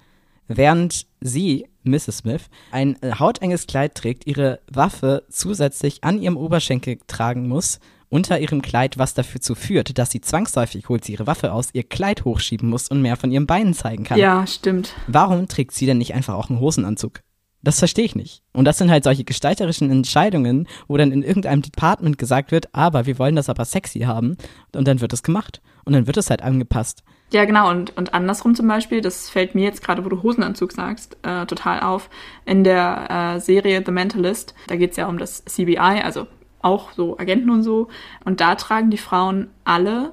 Während 0.48 1.06
sie, 1.20 1.66
Mrs. 1.82 2.18
Smith, 2.18 2.50
ein 2.70 2.96
hautenges 3.02 3.66
Kleid 3.66 3.94
trägt, 3.94 4.26
ihre 4.26 4.60
Waffe 4.70 5.24
zusätzlich 5.30 6.04
an 6.04 6.20
ihrem 6.20 6.36
Oberschenkel 6.36 6.98
tragen 7.06 7.48
muss, 7.48 7.80
unter 8.12 8.38
ihrem 8.38 8.60
Kleid, 8.60 8.98
was 8.98 9.14
dafür 9.14 9.40
führt, 9.56 9.96
dass 9.98 10.10
sie 10.10 10.20
zwangsläufig, 10.20 10.88
holt 10.90 11.04
sie 11.04 11.12
ihre 11.12 11.26
Waffe 11.26 11.52
aus, 11.52 11.70
ihr 11.72 11.82
Kleid 11.82 12.26
hochschieben 12.26 12.68
muss 12.68 12.88
und 12.88 13.00
mehr 13.00 13.16
von 13.16 13.32
ihren 13.32 13.46
Beinen 13.46 13.72
zeigen 13.72 14.04
kann. 14.04 14.18
Ja, 14.18 14.46
stimmt. 14.46 14.94
Warum 15.06 15.48
trägt 15.48 15.72
sie 15.72 15.86
denn 15.86 15.96
nicht 15.96 16.12
einfach 16.12 16.34
auch 16.34 16.50
einen 16.50 16.60
Hosenanzug? 16.60 17.20
Das 17.62 17.78
verstehe 17.78 18.04
ich 18.04 18.14
nicht. 18.14 18.42
Und 18.52 18.66
das 18.66 18.76
sind 18.76 18.90
halt 18.90 19.04
solche 19.04 19.24
gestalterischen 19.24 19.90
Entscheidungen, 19.90 20.68
wo 20.88 20.96
dann 20.98 21.10
in 21.10 21.22
irgendeinem 21.22 21.62
Department 21.62 22.18
gesagt 22.18 22.50
wird, 22.50 22.74
aber 22.74 23.06
wir 23.06 23.18
wollen 23.18 23.36
das 23.36 23.48
aber 23.48 23.64
sexy 23.64 24.00
haben. 24.00 24.36
Und 24.74 24.86
dann 24.86 25.00
wird 25.00 25.12
es 25.14 25.22
gemacht. 25.22 25.62
Und 25.84 25.94
dann 25.94 26.06
wird 26.06 26.16
es 26.18 26.28
halt 26.28 26.42
angepasst. 26.42 27.04
Ja, 27.32 27.46
genau. 27.46 27.70
Und, 27.70 27.96
und 27.96 28.12
andersrum 28.12 28.54
zum 28.54 28.68
Beispiel, 28.68 29.00
das 29.00 29.30
fällt 29.30 29.54
mir 29.54 29.64
jetzt 29.64 29.82
gerade, 29.82 30.04
wo 30.04 30.10
du 30.10 30.22
Hosenanzug 30.22 30.72
sagst, 30.72 31.16
äh, 31.22 31.46
total 31.46 31.80
auf. 31.80 32.10
In 32.44 32.62
der 32.62 33.36
äh, 33.36 33.40
Serie 33.40 33.82
The 33.86 33.92
Mentalist, 33.92 34.54
da 34.66 34.76
geht 34.76 34.90
es 34.90 34.96
ja 34.98 35.06
um 35.08 35.16
das 35.16 35.44
CBI, 35.46 35.78
also 35.78 36.26
auch 36.62 36.92
so 36.92 37.18
Agenten 37.18 37.50
und 37.50 37.62
so. 37.62 37.88
Und 38.24 38.40
da 38.40 38.54
tragen 38.54 38.90
die 38.90 38.98
Frauen 38.98 39.48
alle 39.64 40.12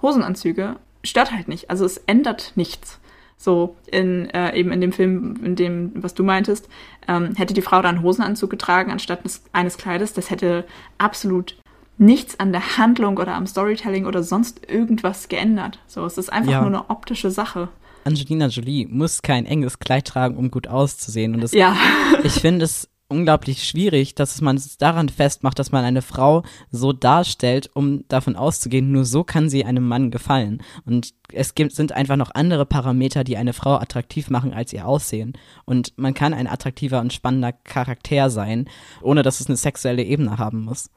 Hosenanzüge. 0.00 0.76
Stört 1.04 1.32
halt 1.32 1.48
nicht. 1.48 1.70
Also 1.70 1.84
es 1.84 1.98
ändert 2.06 2.52
nichts. 2.54 2.98
So 3.36 3.76
in 3.86 4.28
äh, 4.30 4.56
eben 4.56 4.72
in 4.72 4.80
dem 4.80 4.92
Film, 4.92 5.38
in 5.44 5.54
dem, 5.54 5.92
was 5.94 6.14
du 6.14 6.24
meintest, 6.24 6.68
ähm, 7.06 7.34
hätte 7.36 7.54
die 7.54 7.62
Frau 7.62 7.80
da 7.82 7.88
einen 7.88 8.02
Hosenanzug 8.02 8.50
getragen 8.50 8.90
anstatt 8.90 9.20
eines 9.52 9.76
Kleides, 9.78 10.12
das 10.12 10.30
hätte 10.30 10.64
absolut 10.98 11.56
nichts 11.98 12.38
an 12.40 12.52
der 12.52 12.78
Handlung 12.78 13.16
oder 13.16 13.34
am 13.34 13.46
Storytelling 13.46 14.06
oder 14.06 14.24
sonst 14.24 14.68
irgendwas 14.68 15.28
geändert. 15.28 15.78
So, 15.86 16.04
es 16.04 16.18
ist 16.18 16.32
einfach 16.32 16.50
ja. 16.50 16.60
nur 16.60 16.68
eine 16.68 16.90
optische 16.90 17.30
Sache. 17.30 17.68
Angelina 18.04 18.46
Jolie 18.46 18.86
muss 18.86 19.22
kein 19.22 19.46
enges 19.46 19.78
Kleid 19.78 20.06
tragen, 20.06 20.36
um 20.36 20.50
gut 20.50 20.66
auszusehen. 20.66 21.34
Und 21.34 21.42
das, 21.42 21.52
ja. 21.52 21.76
ich 22.24 22.32
finde 22.34 22.64
es 22.64 22.88
unglaublich 23.08 23.64
schwierig, 23.64 24.14
dass 24.14 24.40
man 24.40 24.56
es 24.56 24.76
daran 24.76 25.08
festmacht, 25.08 25.58
dass 25.58 25.72
man 25.72 25.84
eine 25.84 26.02
Frau 26.02 26.42
so 26.70 26.92
darstellt, 26.92 27.70
um 27.72 28.06
davon 28.08 28.36
auszugehen, 28.36 28.92
nur 28.92 29.04
so 29.04 29.24
kann 29.24 29.48
sie 29.48 29.64
einem 29.64 29.88
Mann 29.88 30.10
gefallen. 30.10 30.62
Und 30.84 31.14
es 31.32 31.54
gibt, 31.54 31.72
sind 31.72 31.92
einfach 31.92 32.16
noch 32.16 32.34
andere 32.34 32.66
Parameter, 32.66 33.24
die 33.24 33.36
eine 33.36 33.54
Frau 33.54 33.76
attraktiv 33.76 34.30
machen 34.30 34.52
als 34.52 34.72
ihr 34.72 34.86
Aussehen. 34.86 35.32
Und 35.64 35.96
man 35.96 36.14
kann 36.14 36.34
ein 36.34 36.46
attraktiver 36.46 37.00
und 37.00 37.12
spannender 37.12 37.52
Charakter 37.52 38.30
sein, 38.30 38.68
ohne 39.00 39.22
dass 39.22 39.40
es 39.40 39.46
eine 39.46 39.56
sexuelle 39.56 40.02
Ebene 40.02 40.38
haben 40.38 40.64
muss. 40.64 40.90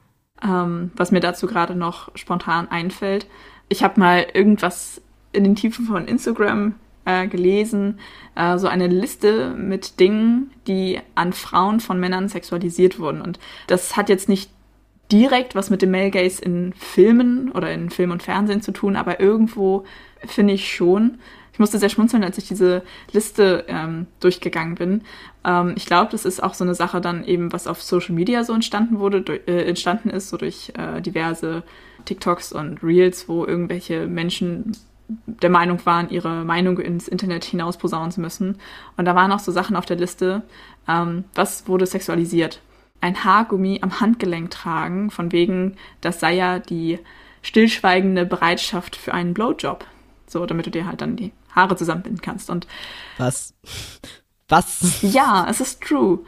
Ähm, 0.44 0.92
was 0.96 1.12
mir 1.12 1.20
dazu 1.22 1.48
gerade 1.48 1.76
noch 1.76 2.16
spontan 2.16 2.68
einfällt, 2.70 3.28
ich 3.70 3.84
habe 3.84 4.00
mal 4.00 4.28
irgendwas 4.34 5.02
in 5.32 5.44
den 5.46 5.56
Tiefen 5.56 5.86
von 5.86 6.08
Instagram 6.08 6.76
äh, 7.12 7.28
gelesen, 7.28 8.00
äh, 8.36 8.58
so 8.58 8.68
eine 8.68 8.88
Liste 8.88 9.52
mit 9.52 10.00
Dingen, 10.00 10.52
die 10.68 11.00
an 11.16 11.34
Frauen 11.34 11.80
von 11.80 12.00
Männern 12.00 12.30
sexualisiert 12.30 13.00
wurden. 13.00 13.22
Und 13.22 13.40
das 13.68 13.98
hat 13.98 14.10
jetzt 14.10 14.30
nicht 14.30 14.50
direkt 15.12 15.56
was 15.56 15.70
mit 15.70 15.82
dem 15.82 15.92
Male 15.92 16.12
Gaze 16.12 16.42
in 16.42 16.74
Filmen 16.74 17.52
oder 17.52 17.72
in 17.74 17.90
Film 17.90 18.12
und 18.12 18.24
Fernsehen 18.24 18.62
zu 18.62 18.72
tun, 18.72 18.96
aber 18.96 19.20
irgendwo 19.20 19.84
finde 20.26 20.54
ich 20.54 20.74
schon. 20.74 21.20
Ich 21.54 21.60
musste 21.60 21.80
sehr 21.80 21.90
schmunzeln, 21.90 22.24
als 22.24 22.38
ich 22.38 22.48
diese 22.48 22.82
Liste 23.12 23.66
ähm, 23.68 24.08
durchgegangen 24.22 24.76
bin. 24.76 25.02
Ähm, 25.44 25.74
ich 25.76 25.86
glaube, 25.86 26.12
das 26.12 26.24
ist 26.24 26.42
auch 26.42 26.54
so 26.54 26.64
eine 26.64 26.76
Sache 26.76 27.02
dann 27.02 27.26
eben, 27.26 27.52
was 27.52 27.68
auf 27.68 27.82
Social 27.84 28.16
Media 28.16 28.46
so 28.46 28.54
entstanden 28.54 29.00
wurde, 29.00 29.22
durch, 29.22 29.42
äh, 29.48 29.66
entstanden 29.66 30.10
ist, 30.10 30.30
so 30.30 30.38
durch 30.38 30.72
äh, 30.78 31.02
diverse 31.02 31.64
TikToks 32.06 32.54
und 32.54 32.82
Reels, 32.82 33.28
wo 33.28 33.46
irgendwelche 33.46 34.08
Menschen 34.08 34.72
der 35.26 35.50
Meinung 35.50 35.86
waren, 35.86 36.10
ihre 36.10 36.44
Meinung 36.44 36.80
ins 36.80 37.08
Internet 37.08 37.44
hinaus 37.44 37.78
posaunen 37.78 38.12
zu 38.12 38.22
müssen. 38.22 38.58
Und 38.98 39.06
da 39.06 39.16
waren 39.16 39.32
auch 39.32 39.40
so 39.40 39.52
Sachen 39.52 39.76
auf 39.76 39.86
der 39.86 39.98
Liste, 39.98 40.44
ähm, 40.88 41.26
was 41.36 41.68
wurde 41.68 41.86
sexualisiert? 41.86 42.62
Ein 43.02 43.24
Haargummi 43.24 43.80
am 43.82 44.00
Handgelenk 44.00 44.52
tragen, 44.52 45.12
von 45.12 45.32
wegen, 45.32 45.78
das 46.02 46.20
sei 46.20 46.36
ja 46.36 46.60
die 46.60 47.00
stillschweigende 47.42 48.26
Bereitschaft 48.26 48.96
für 48.96 49.14
einen 49.14 49.34
Blowjob. 49.34 49.86
So, 50.28 50.46
damit 50.46 50.66
du 50.66 50.72
dir 50.72 50.86
halt 50.86 51.02
dann 51.02 51.16
die 51.16 51.32
Haare 51.54 51.76
zusammenbinden 51.76 52.22
kannst. 52.22 52.50
Und 52.50 52.68
was? 53.18 53.54
Was? 54.48 55.02
Ja, 55.02 55.48
es 55.50 55.62
ist 55.62 55.82
true. 55.82 56.20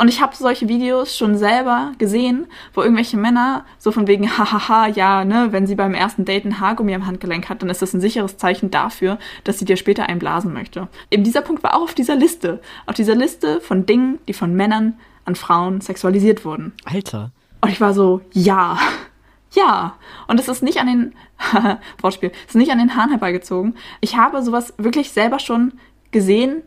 Und 0.00 0.08
ich 0.08 0.22
habe 0.22 0.34
solche 0.34 0.66
Videos 0.66 1.14
schon 1.14 1.36
selber 1.36 1.92
gesehen, 1.98 2.46
wo 2.72 2.80
irgendwelche 2.80 3.18
Männer 3.18 3.66
so 3.76 3.92
von 3.92 4.06
wegen, 4.06 4.30
hahaha, 4.38 4.86
ja, 4.86 5.26
ne, 5.26 5.48
wenn 5.50 5.66
sie 5.66 5.74
beim 5.74 5.92
ersten 5.92 6.24
Date 6.24 6.46
ein 6.46 6.58
Haargummi 6.58 6.94
am 6.94 7.06
Handgelenk 7.06 7.50
hat, 7.50 7.60
dann 7.60 7.68
ist 7.68 7.82
das 7.82 7.92
ein 7.92 8.00
sicheres 8.00 8.38
Zeichen 8.38 8.70
dafür, 8.70 9.18
dass 9.44 9.58
sie 9.58 9.66
dir 9.66 9.76
später 9.76 10.08
einblasen 10.08 10.54
möchte. 10.54 10.88
Eben 11.10 11.22
dieser 11.22 11.42
Punkt 11.42 11.62
war 11.62 11.74
auch 11.74 11.82
auf 11.82 11.94
dieser 11.94 12.16
Liste. 12.16 12.62
Auf 12.86 12.94
dieser 12.94 13.14
Liste 13.14 13.60
von 13.60 13.84
Dingen, 13.84 14.18
die 14.26 14.32
von 14.32 14.54
Männern 14.54 14.94
an 15.26 15.34
Frauen 15.34 15.82
sexualisiert 15.82 16.46
wurden. 16.46 16.72
Alter. 16.86 17.30
Und 17.60 17.68
ich 17.68 17.82
war 17.82 17.92
so, 17.92 18.22
ja, 18.32 18.78
ja. 19.52 19.96
Und 20.28 20.40
es 20.40 20.48
ist 20.48 20.62
nicht 20.62 20.78
an 20.80 20.86
den, 20.86 21.14
Wortspiel, 22.00 22.32
es 22.44 22.54
ist 22.54 22.58
nicht 22.58 22.72
an 22.72 22.78
den 22.78 22.96
Haaren 22.96 23.10
herbeigezogen. 23.10 23.76
Ich 24.00 24.16
habe 24.16 24.42
sowas 24.42 24.72
wirklich 24.78 25.10
selber 25.10 25.40
schon 25.40 25.74
gesehen, 26.10 26.62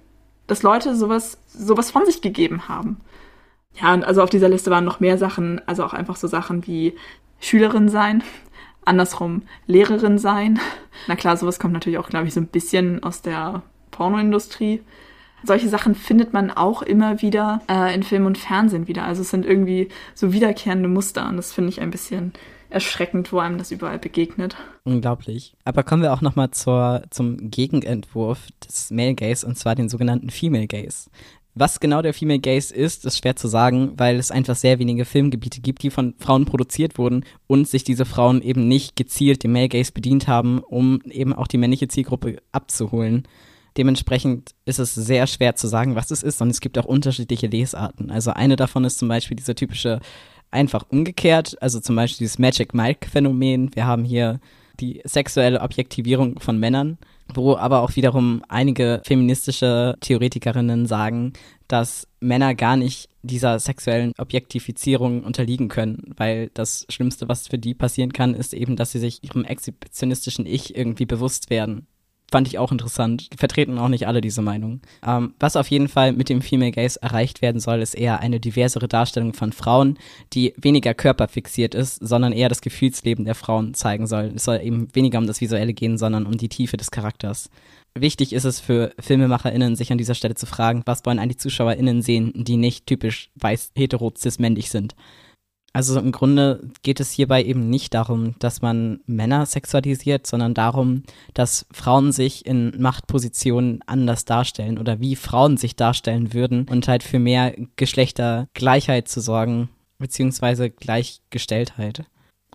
dass 0.45 0.61
Leute 0.61 0.95
sowas, 0.95 1.39
sowas 1.47 1.89
von 1.89 2.05
sich 2.05 2.21
gegeben 2.21 2.67
haben. 2.67 2.97
Ja, 3.81 3.93
und 3.93 4.03
also 4.03 4.21
auf 4.21 4.29
dieser 4.29 4.49
Liste 4.49 4.71
waren 4.71 4.85
noch 4.85 4.99
mehr 4.99 5.17
Sachen, 5.17 5.61
also 5.67 5.83
auch 5.83 5.93
einfach 5.93 6.15
so 6.15 6.27
Sachen 6.27 6.67
wie 6.67 6.93
Schülerin 7.39 7.89
sein, 7.89 8.23
andersrum 8.85 9.43
Lehrerin 9.67 10.17
sein. 10.17 10.59
Na 11.07 11.15
klar, 11.15 11.37
sowas 11.37 11.59
kommt 11.59 11.73
natürlich 11.73 11.99
auch, 11.99 12.09
glaube 12.09 12.27
ich, 12.27 12.33
so 12.33 12.39
ein 12.39 12.47
bisschen 12.47 13.03
aus 13.03 13.21
der 13.21 13.63
Pornoindustrie. 13.91 14.81
Solche 15.45 15.67
Sachen 15.67 15.93
findet 15.93 16.31
man 16.31 16.51
auch 16.51 16.81
immer 16.81 17.21
wieder 17.21 17.61
äh, 17.69 17.93
in 17.93 18.03
Film 18.03 18.25
und 18.25 18.37
Fernsehen 18.37 18.87
wieder. 18.87 19.03
Also 19.03 19.23
es 19.23 19.29
sind 19.29 19.45
irgendwie 19.45 19.89
so 20.13 20.31
wiederkehrende 20.31 20.87
Muster 20.87 21.27
und 21.27 21.35
das 21.35 21.51
finde 21.51 21.69
ich 21.69 21.81
ein 21.81 21.91
bisschen 21.91 22.31
erschreckend, 22.69 23.31
wo 23.31 23.39
einem 23.39 23.57
das 23.57 23.71
überall 23.71 23.99
begegnet. 23.99 24.55
Unglaublich. 24.83 25.55
Aber 25.63 25.83
kommen 25.83 26.01
wir 26.01 26.11
auch 26.11 26.21
nochmal 26.21 26.49
zum 26.51 27.51
Gegenentwurf 27.51 28.47
des 28.65 28.89
Male 28.89 29.15
Gaze 29.15 29.45
und 29.45 29.57
zwar 29.57 29.75
den 29.75 29.89
sogenannten 29.89 30.29
Female 30.29 30.67
Gaze. 30.67 31.09
Was 31.55 31.79
genau 31.79 32.01
der 32.01 32.15
Female 32.15 32.39
Gaze 32.39 32.73
ist, 32.73 33.05
ist 33.05 33.17
schwer 33.17 33.35
zu 33.35 33.47
sagen, 33.47 33.93
weil 33.97 34.17
es 34.17 34.31
einfach 34.31 34.55
sehr 34.55 34.79
wenige 34.79 35.05
Filmgebiete 35.05 35.61
gibt, 35.61 35.83
die 35.83 35.91
von 35.91 36.15
Frauen 36.17 36.45
produziert 36.45 36.97
wurden 36.97 37.25
und 37.45 37.67
sich 37.67 37.83
diese 37.83 38.05
Frauen 38.05 38.41
eben 38.41 38.67
nicht 38.67 38.95
gezielt 38.95 39.43
dem 39.43 39.51
Male 39.53 39.69
Gaze 39.69 39.91
bedient 39.91 40.27
haben, 40.27 40.59
um 40.59 41.01
eben 41.05 41.31
auch 41.31 41.47
die 41.47 41.59
männliche 41.59 41.87
Zielgruppe 41.87 42.37
abzuholen. 42.51 43.27
Dementsprechend 43.77 44.55
ist 44.65 44.79
es 44.79 44.95
sehr 44.95 45.27
schwer 45.27 45.55
zu 45.55 45.67
sagen, 45.67 45.95
was 45.95 46.11
es 46.11 46.23
ist, 46.23 46.41
und 46.41 46.49
es 46.49 46.59
gibt 46.59 46.77
auch 46.77 46.85
unterschiedliche 46.85 47.47
Lesarten. 47.47 48.09
Also 48.09 48.31
eine 48.31 48.55
davon 48.55 48.83
ist 48.83 48.97
zum 48.97 49.07
Beispiel 49.07 49.37
dieser 49.37 49.55
typische 49.55 49.99
einfach 50.49 50.85
umgekehrt, 50.89 51.55
also 51.61 51.79
zum 51.79 51.95
Beispiel 51.95 52.25
dieses 52.25 52.39
Magic 52.39 52.73
Mike 52.73 53.09
Phänomen. 53.09 53.75
Wir 53.75 53.85
haben 53.85 54.03
hier 54.03 54.39
die 54.79 55.01
sexuelle 55.05 55.61
Objektivierung 55.61 56.39
von 56.39 56.59
Männern, 56.59 56.97
wo 57.33 57.55
aber 57.55 57.81
auch 57.81 57.95
wiederum 57.95 58.43
einige 58.47 59.01
feministische 59.05 59.95
Theoretikerinnen 60.01 60.85
sagen, 60.85 61.33
dass 61.67 62.07
Männer 62.19 62.55
gar 62.55 62.77
nicht 62.77 63.09
dieser 63.21 63.59
sexuellen 63.59 64.11
Objektifizierung 64.17 65.23
unterliegen 65.23 65.69
können, 65.69 66.13
weil 66.17 66.49
das 66.53 66.85
Schlimmste, 66.89 67.27
was 67.29 67.47
für 67.47 67.57
die 67.57 67.73
passieren 67.73 68.13
kann, 68.13 68.33
ist 68.33 68.53
eben, 68.53 68.75
dass 68.75 68.91
sie 68.91 68.99
sich 68.99 69.23
ihrem 69.23 69.45
exhibitionistischen 69.45 70.45
Ich 70.45 70.75
irgendwie 70.75 71.05
bewusst 71.05 71.49
werden 71.49 71.87
fand 72.33 72.47
ich 72.47 72.57
auch 72.57 72.71
interessant. 72.71 73.29
Vertreten 73.37 73.77
auch 73.77 73.89
nicht 73.89 74.07
alle 74.07 74.19
diese 74.19 74.41
Meinung. 74.41 74.81
Ähm, 75.05 75.35
was 75.39 75.55
auf 75.55 75.67
jeden 75.67 75.87
Fall 75.87 76.13
mit 76.13 76.29
dem 76.29 76.41
Female 76.41 76.71
Gaze 76.71 76.99
erreicht 76.99 77.43
werden 77.43 77.61
soll, 77.61 77.79
ist 77.79 77.93
eher 77.93 78.21
eine 78.21 78.39
diversere 78.39 78.87
Darstellung 78.87 79.35
von 79.35 79.53
Frauen, 79.53 79.99
die 80.33 80.55
weniger 80.57 80.95
körperfixiert 80.95 81.75
ist, 81.75 81.97
sondern 81.97 82.33
eher 82.33 82.49
das 82.49 82.61
Gefühlsleben 82.61 83.25
der 83.25 83.35
Frauen 83.35 83.75
zeigen 83.75 84.07
soll. 84.07 84.31
Es 84.35 84.45
soll 84.45 84.61
eben 84.63 84.87
weniger 84.95 85.19
um 85.19 85.27
das 85.27 85.41
Visuelle 85.41 85.75
gehen, 85.75 85.99
sondern 85.99 86.25
um 86.25 86.35
die 86.35 86.49
Tiefe 86.49 86.75
des 86.75 86.89
Charakters. 86.89 87.51
Wichtig 87.93 88.33
ist 88.33 88.45
es 88.45 88.59
für 88.59 88.93
FilmemacherInnen, 88.99 89.75
sich 89.75 89.91
an 89.91 89.99
dieser 89.99 90.15
Stelle 90.15 90.33
zu 90.33 90.47
fragen, 90.47 90.81
was 90.87 91.05
wollen 91.05 91.19
eigentlich 91.19 91.37
ZuschauerInnen 91.37 92.01
sehen, 92.01 92.33
die 92.33 92.57
nicht 92.57 92.87
typisch 92.87 93.29
weiß, 93.35 93.73
hetero, 93.77 94.11
cis, 94.17 94.39
männlich 94.39 94.71
sind. 94.71 94.95
Also 95.75 95.99
im 95.99 96.11
Grunde 96.11 96.69
geht 96.83 96.99
es 96.99 97.11
hierbei 97.11 97.43
eben 97.43 97.67
nicht 97.67 97.95
darum, 97.95 98.35
dass 98.37 98.61
man 98.61 98.99
Männer 99.07 99.47
sexualisiert, 99.47 100.27
sondern 100.27 100.53
darum, 100.53 101.01
dass 101.33 101.65
Frauen 101.71 102.11
sich 102.11 102.45
in 102.45 102.79
Machtpositionen 102.79 103.81
anders 103.87 104.23
darstellen 104.23 104.77
oder 104.77 104.99
wie 104.99 105.15
Frauen 105.15 105.57
sich 105.57 105.75
darstellen 105.75 106.31
würden 106.31 106.67
und 106.69 106.87
halt 106.87 107.01
für 107.01 107.17
mehr 107.17 107.55
Geschlechtergleichheit 107.75 109.07
zu 109.07 109.19
sorgen, 109.19 109.69
beziehungsweise 109.97 110.69
Gleichgestelltheit. 110.69 112.05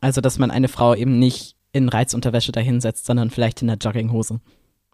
Also, 0.01 0.21
dass 0.21 0.39
man 0.39 0.53
eine 0.53 0.69
Frau 0.69 0.95
eben 0.95 1.19
nicht 1.19 1.57
in 1.73 1.89
Reizunterwäsche 1.89 2.53
dahinsetzt, 2.53 3.05
sondern 3.05 3.31
vielleicht 3.31 3.63
in 3.63 3.67
der 3.67 3.79
Jogginghose. 3.79 4.41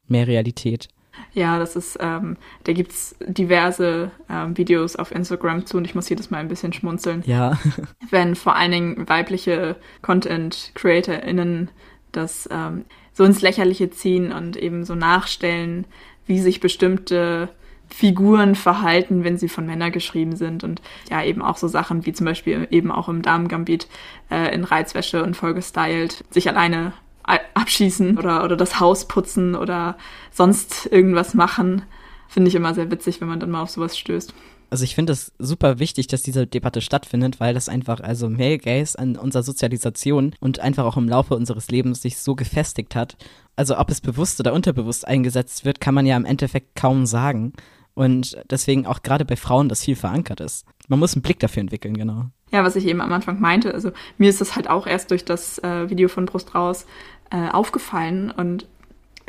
Mehr 0.09 0.27
Realität. 0.27 0.89
Ja, 1.33 1.59
das 1.59 1.77
ist, 1.77 1.99
ähm, 2.01 2.37
da 2.65 2.73
gibt 2.73 2.93
es 2.93 3.17
diverse 3.27 4.11
ähm, 4.31 4.57
Videos 4.57 4.97
auf 4.97 5.11
Instagram 5.11 5.67
zu 5.67 5.77
und 5.77 5.85
ich 5.85 5.95
muss 5.95 6.09
jedes 6.09 6.31
Mal 6.31 6.39
ein 6.39 6.49
bisschen 6.49 6.73
schmunzeln. 6.73 7.23
Ja. 7.27 7.59
wenn 8.11 8.35
vor 8.35 8.57
allen 8.57 8.71
Dingen 8.71 9.09
weibliche 9.09 9.77
Content-CreatorInnen 10.03 11.71
das 12.13 12.49
ähm, 12.53 12.85
so 13.13 13.25
ins 13.25 13.43
Lächerliche 13.43 13.91
ziehen 13.91 14.33
und 14.33 14.57
eben 14.57 14.85
so 14.85 14.95
nachstellen, 14.95 15.87
wie 16.27 16.41
sich 16.41 16.61
bestimmte 16.61 17.49
Figuren 17.89 18.55
verhalten, 18.55 19.25
wenn 19.25 19.37
sie 19.37 19.49
von 19.49 19.67
Männern 19.67 19.93
geschrieben 19.93 20.37
sind 20.37 20.65
und 20.65 20.81
ja 21.11 21.23
eben 21.23 21.43
auch 21.43 21.57
so 21.57 21.69
Sachen 21.69 22.07
wie 22.07 22.13
zum 22.13 22.25
Beispiel 22.25 22.67
eben 22.71 22.91
auch 22.91 23.09
im 23.09 23.23
Damengambit 23.23 23.89
äh, 24.31 24.55
in 24.55 24.65
Reizwäsche 24.65 25.23
und 25.23 25.37
voll 25.37 25.55
gestylt 25.55 26.25
sich 26.31 26.49
alleine 26.49 26.93
abschießen 27.25 28.19
oder, 28.19 28.45
oder 28.45 28.57
das 28.57 28.81
Haus 28.81 29.09
putzen 29.09 29.55
oder 29.55 29.97
sonst 30.31 30.87
irgendwas 30.87 31.35
machen. 31.35 31.83
Finde 32.29 32.49
ich 32.49 32.55
immer 32.55 32.75
sehr 32.75 32.91
witzig, 32.91 33.21
wenn 33.21 33.29
man 33.29 33.41
dann 33.41 33.51
mal 33.51 33.63
auf 33.63 33.71
sowas 33.71 33.97
stößt. 33.97 34.35
Also 34.71 34.83
ich 34.83 34.97
finde 34.97 35.13
es 35.13 35.33
super 35.39 35.79
wichtig, 35.79 36.09
dass 36.09 36.23
diese 36.23 36.47
Debatte 36.47 36.81
stattfindet, 36.81 37.39
weil 37.39 37.55
das 37.55 37.69
einfach, 37.69 38.01
also 38.01 38.29
Male 38.29 38.59
Gaze 38.59 38.99
an 38.99 39.17
unserer 39.17 39.45
Sozialisation 39.45 40.35
und 40.41 40.59
einfach 40.59 40.85
auch 40.85 40.97
im 40.97 41.09
Laufe 41.09 41.37
unseres 41.37 41.71
Lebens 41.71 42.03
sich 42.03 42.19
so 42.19 42.35
gefestigt 42.35 42.97
hat. 42.97 43.17
Also 43.55 43.79
ob 43.79 43.91
es 43.91 44.01
bewusst 44.01 44.41
oder 44.41 44.53
unterbewusst 44.53 45.07
eingesetzt 45.07 45.65
wird, 45.65 45.81
kann 45.81 45.95
man 45.95 46.07
ja 46.07 46.17
im 46.17 46.25
Endeffekt 46.25 46.75
kaum 46.75 47.07
sagen. 47.07 47.53
Und 47.95 48.37
deswegen 48.51 48.87
auch 48.87 49.03
gerade 49.03 49.25
bei 49.25 49.37
Frauen 49.37 49.69
das 49.69 49.85
viel 49.85 49.95
verankert 49.95 50.41
ist. 50.41 50.67
Man 50.89 50.99
muss 50.99 51.15
einen 51.15 51.23
Blick 51.23 51.39
dafür 51.39 51.61
entwickeln, 51.61 51.97
genau. 51.97 52.27
Ja, 52.51 52.65
was 52.65 52.77
ich 52.77 52.87
eben 52.87 53.01
am 53.01 53.13
Anfang 53.13 53.41
meinte, 53.41 53.73
also 53.73 53.93
mir 54.19 54.29
ist 54.29 54.41
das 54.41 54.57
halt 54.57 54.69
auch 54.69 54.87
erst 54.87 55.11
durch 55.11 55.25
das 55.25 55.59
äh, 55.61 55.89
Video 55.89 56.09
von 56.09 56.27
Brust 56.27 56.55
raus 56.55 56.87
äh, 57.31 57.49
aufgefallen 57.51 58.31
und 58.31 58.67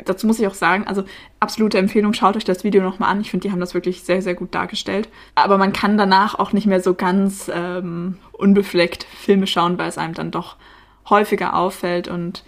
dazu 0.04 0.26
muss 0.26 0.38
ich 0.38 0.46
auch 0.46 0.54
sagen, 0.54 0.86
also 0.86 1.04
absolute 1.40 1.78
Empfehlung, 1.78 2.12
schaut 2.12 2.36
euch 2.36 2.44
das 2.44 2.64
Video 2.64 2.82
nochmal 2.82 3.10
an. 3.10 3.20
Ich 3.20 3.30
finde, 3.30 3.46
die 3.46 3.52
haben 3.52 3.60
das 3.60 3.74
wirklich 3.74 4.02
sehr, 4.02 4.22
sehr 4.22 4.34
gut 4.34 4.54
dargestellt. 4.54 5.08
Aber 5.34 5.58
man 5.58 5.72
kann 5.72 5.96
danach 5.96 6.38
auch 6.38 6.52
nicht 6.52 6.66
mehr 6.66 6.80
so 6.80 6.94
ganz 6.94 7.50
ähm, 7.52 8.18
unbefleckt 8.32 9.04
Filme 9.04 9.46
schauen, 9.46 9.78
weil 9.78 9.88
es 9.88 9.98
einem 9.98 10.14
dann 10.14 10.30
doch 10.30 10.56
häufiger 11.08 11.56
auffällt. 11.56 12.08
Und 12.08 12.44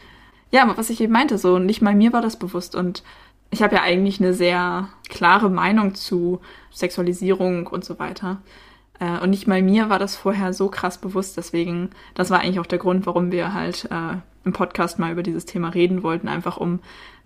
ja, 0.50 0.70
was 0.76 0.90
ich 0.90 1.00
eben 1.00 1.12
meinte, 1.12 1.38
so 1.38 1.58
nicht 1.58 1.82
mal 1.82 1.94
mir 1.94 2.12
war 2.12 2.22
das 2.22 2.38
bewusst. 2.38 2.74
Und 2.74 3.02
ich 3.50 3.62
habe 3.62 3.76
ja 3.76 3.82
eigentlich 3.82 4.20
eine 4.20 4.34
sehr 4.34 4.88
klare 5.08 5.48
Meinung 5.48 5.94
zu 5.94 6.40
Sexualisierung 6.70 7.66
und 7.66 7.84
so 7.84 7.98
weiter. 7.98 8.42
Äh, 9.00 9.20
und 9.20 9.30
nicht 9.30 9.46
mal 9.46 9.62
mir 9.62 9.88
war 9.88 9.98
das 9.98 10.16
vorher 10.16 10.52
so 10.52 10.68
krass 10.68 10.98
bewusst. 10.98 11.36
Deswegen, 11.36 11.90
das 12.14 12.30
war 12.30 12.40
eigentlich 12.40 12.60
auch 12.60 12.66
der 12.66 12.78
Grund, 12.78 13.06
warum 13.06 13.32
wir 13.32 13.54
halt 13.54 13.86
äh, 13.90 14.16
im 14.48 14.52
Podcast 14.54 14.98
mal 14.98 15.12
über 15.12 15.22
dieses 15.22 15.44
Thema 15.44 15.68
reden 15.68 16.02
wollten, 16.02 16.26
einfach 16.26 16.56
um 16.56 16.80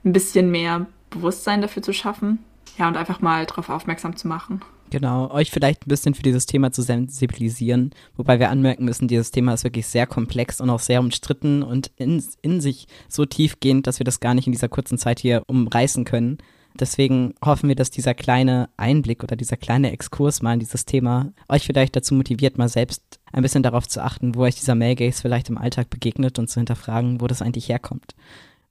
ein 0.04 0.12
bisschen 0.12 0.50
mehr 0.50 0.86
Bewusstsein 1.10 1.62
dafür 1.62 1.82
zu 1.82 1.92
schaffen. 1.92 2.40
Ja, 2.78 2.88
und 2.88 2.96
einfach 2.96 3.20
mal 3.20 3.46
darauf 3.46 3.68
aufmerksam 3.68 4.16
zu 4.16 4.28
machen. 4.28 4.62
Genau, 4.90 5.30
euch 5.30 5.50
vielleicht 5.50 5.86
ein 5.86 5.88
bisschen 5.88 6.14
für 6.14 6.22
dieses 6.22 6.46
Thema 6.46 6.70
zu 6.70 6.82
sensibilisieren, 6.82 7.92
wobei 8.16 8.38
wir 8.38 8.50
anmerken 8.50 8.84
müssen, 8.84 9.08
dieses 9.08 9.30
Thema 9.30 9.54
ist 9.54 9.64
wirklich 9.64 9.86
sehr 9.86 10.06
komplex 10.06 10.60
und 10.60 10.68
auch 10.68 10.80
sehr 10.80 11.00
umstritten 11.00 11.62
und 11.62 11.90
in, 11.96 12.22
in 12.42 12.60
sich 12.60 12.88
so 13.08 13.24
tiefgehend, 13.24 13.86
dass 13.86 14.00
wir 14.00 14.04
das 14.04 14.20
gar 14.20 14.34
nicht 14.34 14.46
in 14.46 14.52
dieser 14.52 14.68
kurzen 14.68 14.98
Zeit 14.98 15.18
hier 15.18 15.44
umreißen 15.46 16.04
können. 16.04 16.38
Deswegen 16.78 17.34
hoffen 17.44 17.68
wir, 17.68 17.76
dass 17.76 17.90
dieser 17.90 18.14
kleine 18.14 18.68
Einblick 18.76 19.22
oder 19.22 19.36
dieser 19.36 19.56
kleine 19.56 19.92
Exkurs 19.92 20.42
mal 20.42 20.54
in 20.54 20.60
dieses 20.60 20.84
Thema 20.84 21.32
euch 21.48 21.66
vielleicht 21.66 21.96
dazu 21.96 22.14
motiviert, 22.14 22.58
mal 22.58 22.68
selbst 22.68 23.20
ein 23.32 23.42
bisschen 23.42 23.62
darauf 23.62 23.88
zu 23.88 24.02
achten, 24.02 24.34
wo 24.34 24.42
euch 24.42 24.56
dieser 24.56 24.74
Mailgaze 24.74 25.22
vielleicht 25.22 25.48
im 25.48 25.58
Alltag 25.58 25.90
begegnet 25.90 26.38
und 26.38 26.48
zu 26.48 26.60
hinterfragen, 26.60 27.20
wo 27.20 27.26
das 27.26 27.42
eigentlich 27.42 27.68
herkommt. 27.68 28.14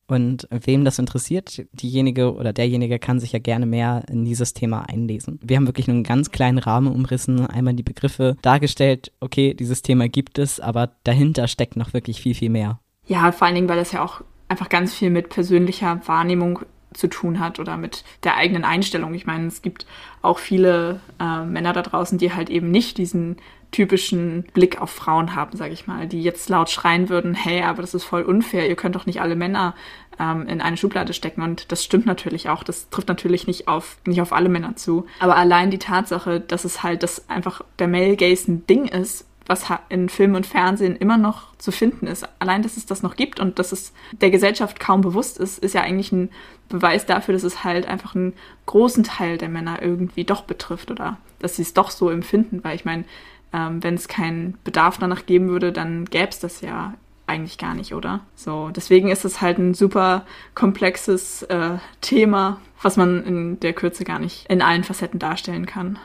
Und 0.08 0.46
wem 0.52 0.84
das 0.84 1.00
interessiert, 1.00 1.64
diejenige 1.72 2.36
oder 2.36 2.52
derjenige 2.52 3.00
kann 3.00 3.22
sich 3.22 3.32
ja 3.32 3.40
gerne 3.40 3.66
mehr 3.66 4.04
in 4.10 4.26
dieses 4.26 4.54
Thema 4.54 4.82
einlesen. 4.90 5.40
Wir 5.42 5.56
haben 5.56 5.68
wirklich 5.68 5.88
nur 5.88 5.96
einen 5.96 6.04
ganz 6.04 6.32
kleinen 6.32 6.58
Rahmen 6.58 6.94
umrissen, 6.94 7.46
einmal 7.46 7.76
die 7.76 7.84
Begriffe 7.84 8.36
dargestellt, 8.42 9.14
okay, 9.22 9.54
dieses 9.54 9.84
Thema 9.84 10.10
gibt 10.10 10.38
es, 10.38 10.60
aber 10.60 10.92
dahinter 11.06 11.48
steckt 11.48 11.78
noch 11.78 11.94
wirklich 11.94 12.20
viel, 12.20 12.36
viel 12.36 12.50
mehr. 12.50 12.82
Ja, 13.08 13.32
vor 13.32 13.48
allen 13.48 13.56
Dingen, 13.56 13.70
weil 13.70 13.78
das 13.78 13.94
ja 13.94 14.04
auch 14.04 14.22
einfach 14.50 14.68
ganz 14.68 14.94
viel 14.94 15.12
mit 15.12 15.30
persönlicher 15.30 16.02
Wahrnehmung 16.06 16.60
zu 16.94 17.08
tun 17.08 17.40
hat 17.40 17.60
oder 17.60 17.78
mit 17.78 18.04
der 18.24 18.36
eigenen 18.36 18.64
Einstellung. 18.64 19.14
Ich 19.14 19.26
meine, 19.26 19.48
es 19.48 19.62
gibt 19.62 19.86
auch 20.22 20.40
viele 20.40 21.00
äh, 21.20 21.44
Männer 21.44 21.74
da 21.74 21.82
draußen, 21.82 22.18
die 22.18 22.34
halt 22.34 22.50
eben 22.50 22.72
nicht 22.72 22.98
diesen 22.98 23.38
typischen 23.72 24.44
Blick 24.54 24.82
auf 24.82 24.90
Frauen 24.90 25.36
haben, 25.36 25.56
sage 25.58 25.74
ich 25.74 25.88
mal, 25.88 26.08
die 26.08 26.22
jetzt 26.22 26.50
laut 26.50 26.70
schreien 26.70 27.08
würden, 27.08 27.34
hey, 27.34 27.64
aber 27.64 27.82
das 27.82 27.94
ist 27.94 28.04
voll 28.04 28.24
unfair, 28.24 28.68
ihr 28.68 28.76
könnt 28.76 28.96
doch 28.96 29.06
nicht 29.06 29.22
alle 29.22 29.38
Männer 29.38 29.76
ähm, 30.20 30.48
in 30.48 30.62
eine 30.62 30.78
Schublade 30.78 31.14
stecken. 31.14 31.42
Und 31.42 31.72
das 31.72 31.84
stimmt 31.84 32.06
natürlich 32.06 32.50
auch. 32.50 32.64
Das 32.64 32.90
trifft 32.90 33.08
natürlich 33.08 33.48
nicht 33.48 33.68
auf, 33.68 33.98
nicht 34.06 34.22
auf 34.22 34.34
alle 34.34 34.50
Männer 34.50 34.76
zu. 34.76 35.06
Aber 35.20 35.38
allein 35.38 35.72
die 35.72 35.80
Tatsache, 35.80 36.40
dass 36.42 36.66
es 36.66 36.84
halt, 36.84 37.04
dass 37.04 37.30
einfach 37.30 37.62
der 37.80 37.88
Male 37.88 38.18
Gaze 38.18 38.52
ein 38.52 38.68
Ding 38.68 38.86
ist, 38.86 39.26
was 39.48 39.66
in 39.90 40.08
Film 40.08 40.36
und 40.36 40.46
Fernsehen 40.46 40.96
immer 40.96 41.18
noch 41.18 41.56
zu 41.58 41.72
finden 41.72 42.08
ist. 42.08 42.28
Allein, 42.40 42.62
dass 42.64 42.78
es 42.78 42.86
das 42.86 43.04
noch 43.04 43.16
gibt 43.16 43.40
und 43.40 43.60
dass 43.60 43.72
es 43.72 43.92
der 44.14 44.32
Gesellschaft 44.32 44.80
kaum 44.80 45.02
bewusst 45.02 45.38
ist, 45.40 45.60
ist 45.60 45.74
ja 45.74 45.82
eigentlich 45.82 46.12
ein 46.12 46.30
Beweis 46.72 47.06
dafür, 47.06 47.34
dass 47.34 47.44
es 47.44 47.64
halt 47.64 47.86
einfach 47.86 48.16
einen 48.16 48.34
großen 48.66 49.04
Teil 49.04 49.38
der 49.38 49.50
Männer 49.50 49.82
irgendwie 49.82 50.24
doch 50.24 50.42
betrifft 50.44 50.90
oder 50.90 51.18
dass 51.40 51.56
sie 51.58 51.62
es 51.62 51.74
doch 51.74 51.92
so 51.92 52.10
empfinden. 52.10 52.64
Weil 52.64 52.76
ich 52.76 52.86
meine, 52.86 53.06
Ähm, 53.54 53.84
Wenn 53.84 53.96
es 53.96 54.08
keinen 54.08 54.58
Bedarf 54.64 54.98
danach 54.98 55.26
geben 55.26 55.50
würde, 55.50 55.74
dann 55.74 56.06
gäbe 56.06 56.30
es 56.30 56.40
das 56.40 56.62
ja 56.62 56.94
eigentlich 57.28 57.58
gar 57.58 57.76
nicht, 57.76 57.94
oder? 57.94 58.22
So, 58.34 58.70
deswegen 58.74 59.10
ist 59.10 59.26
es 59.26 59.42
halt 59.42 59.58
ein 59.58 59.74
super 59.74 60.26
komplexes 60.56 61.44
äh, 61.44 61.72
Thema, 62.00 62.62
was 62.82 62.96
man 62.96 63.26
in 63.26 63.60
der 63.60 63.74
Kürze 63.74 64.06
gar 64.06 64.20
nicht 64.20 64.46
in 64.50 64.62
allen 64.62 64.86
Facetten 64.86 65.20
darstellen 65.20 65.66
kann. 65.66 66.00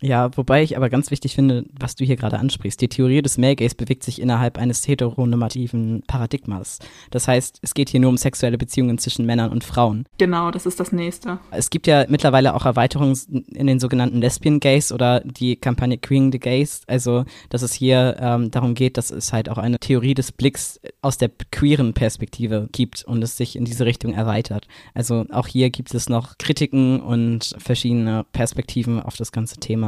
Ja, 0.00 0.30
wobei 0.36 0.62
ich 0.62 0.76
aber 0.76 0.90
ganz 0.90 1.10
wichtig 1.10 1.34
finde, 1.34 1.64
was 1.78 1.96
du 1.96 2.04
hier 2.04 2.16
gerade 2.16 2.38
ansprichst. 2.38 2.80
Die 2.80 2.88
Theorie 2.88 3.22
des 3.22 3.38
Male 3.38 3.56
Gaze 3.56 3.74
bewegt 3.74 4.04
sich 4.04 4.20
innerhalb 4.20 4.58
eines 4.58 4.86
heteronormativen 4.86 6.02
Paradigmas. 6.06 6.78
Das 7.10 7.26
heißt, 7.26 7.58
es 7.62 7.74
geht 7.74 7.88
hier 7.88 8.00
nur 8.00 8.10
um 8.10 8.16
sexuelle 8.16 8.58
Beziehungen 8.58 8.98
zwischen 8.98 9.26
Männern 9.26 9.50
und 9.50 9.64
Frauen. 9.64 10.04
Genau, 10.18 10.50
das 10.50 10.66
ist 10.66 10.78
das 10.78 10.92
nächste. 10.92 11.38
Es 11.50 11.70
gibt 11.70 11.86
ja 11.86 12.06
mittlerweile 12.08 12.54
auch 12.54 12.64
Erweiterungen 12.64 13.18
in 13.52 13.66
den 13.66 13.80
sogenannten 13.80 14.20
Lesbian 14.20 14.60
Gays 14.60 14.92
oder 14.92 15.20
die 15.20 15.56
Kampagne 15.56 15.98
Queering 15.98 16.32
the 16.32 16.38
Gays. 16.38 16.82
Also, 16.86 17.24
dass 17.48 17.62
es 17.62 17.72
hier 17.72 18.16
ähm, 18.20 18.50
darum 18.50 18.74
geht, 18.74 18.96
dass 18.96 19.10
es 19.10 19.32
halt 19.32 19.48
auch 19.48 19.58
eine 19.58 19.78
Theorie 19.78 20.14
des 20.14 20.32
Blicks 20.32 20.80
aus 21.02 21.18
der 21.18 21.30
queeren 21.50 21.94
Perspektive 21.94 22.68
gibt 22.72 23.04
und 23.04 23.22
es 23.22 23.36
sich 23.36 23.56
in 23.56 23.64
diese 23.64 23.84
Richtung 23.84 24.14
erweitert. 24.14 24.68
Also 24.94 25.24
auch 25.30 25.46
hier 25.46 25.70
gibt 25.70 25.94
es 25.94 26.08
noch 26.08 26.38
Kritiken 26.38 27.00
und 27.00 27.54
verschiedene 27.58 28.24
Perspektiven 28.32 29.02
auf 29.02 29.16
das 29.16 29.32
ganze 29.32 29.56
Thema. 29.56 29.87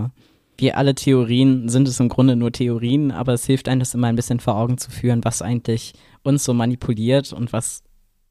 Wie 0.56 0.72
alle 0.72 0.94
Theorien 0.94 1.68
sind 1.68 1.88
es 1.88 2.00
im 2.00 2.10
Grunde 2.10 2.36
nur 2.36 2.52
Theorien, 2.52 3.12
aber 3.12 3.32
es 3.32 3.46
hilft 3.46 3.68
einem, 3.68 3.80
das 3.80 3.94
immer 3.94 4.08
ein 4.08 4.16
bisschen 4.16 4.40
vor 4.40 4.56
Augen 4.56 4.76
zu 4.76 4.90
führen, 4.90 5.24
was 5.24 5.40
eigentlich 5.40 5.94
uns 6.22 6.44
so 6.44 6.52
manipuliert 6.52 7.32
und 7.32 7.52
was 7.52 7.82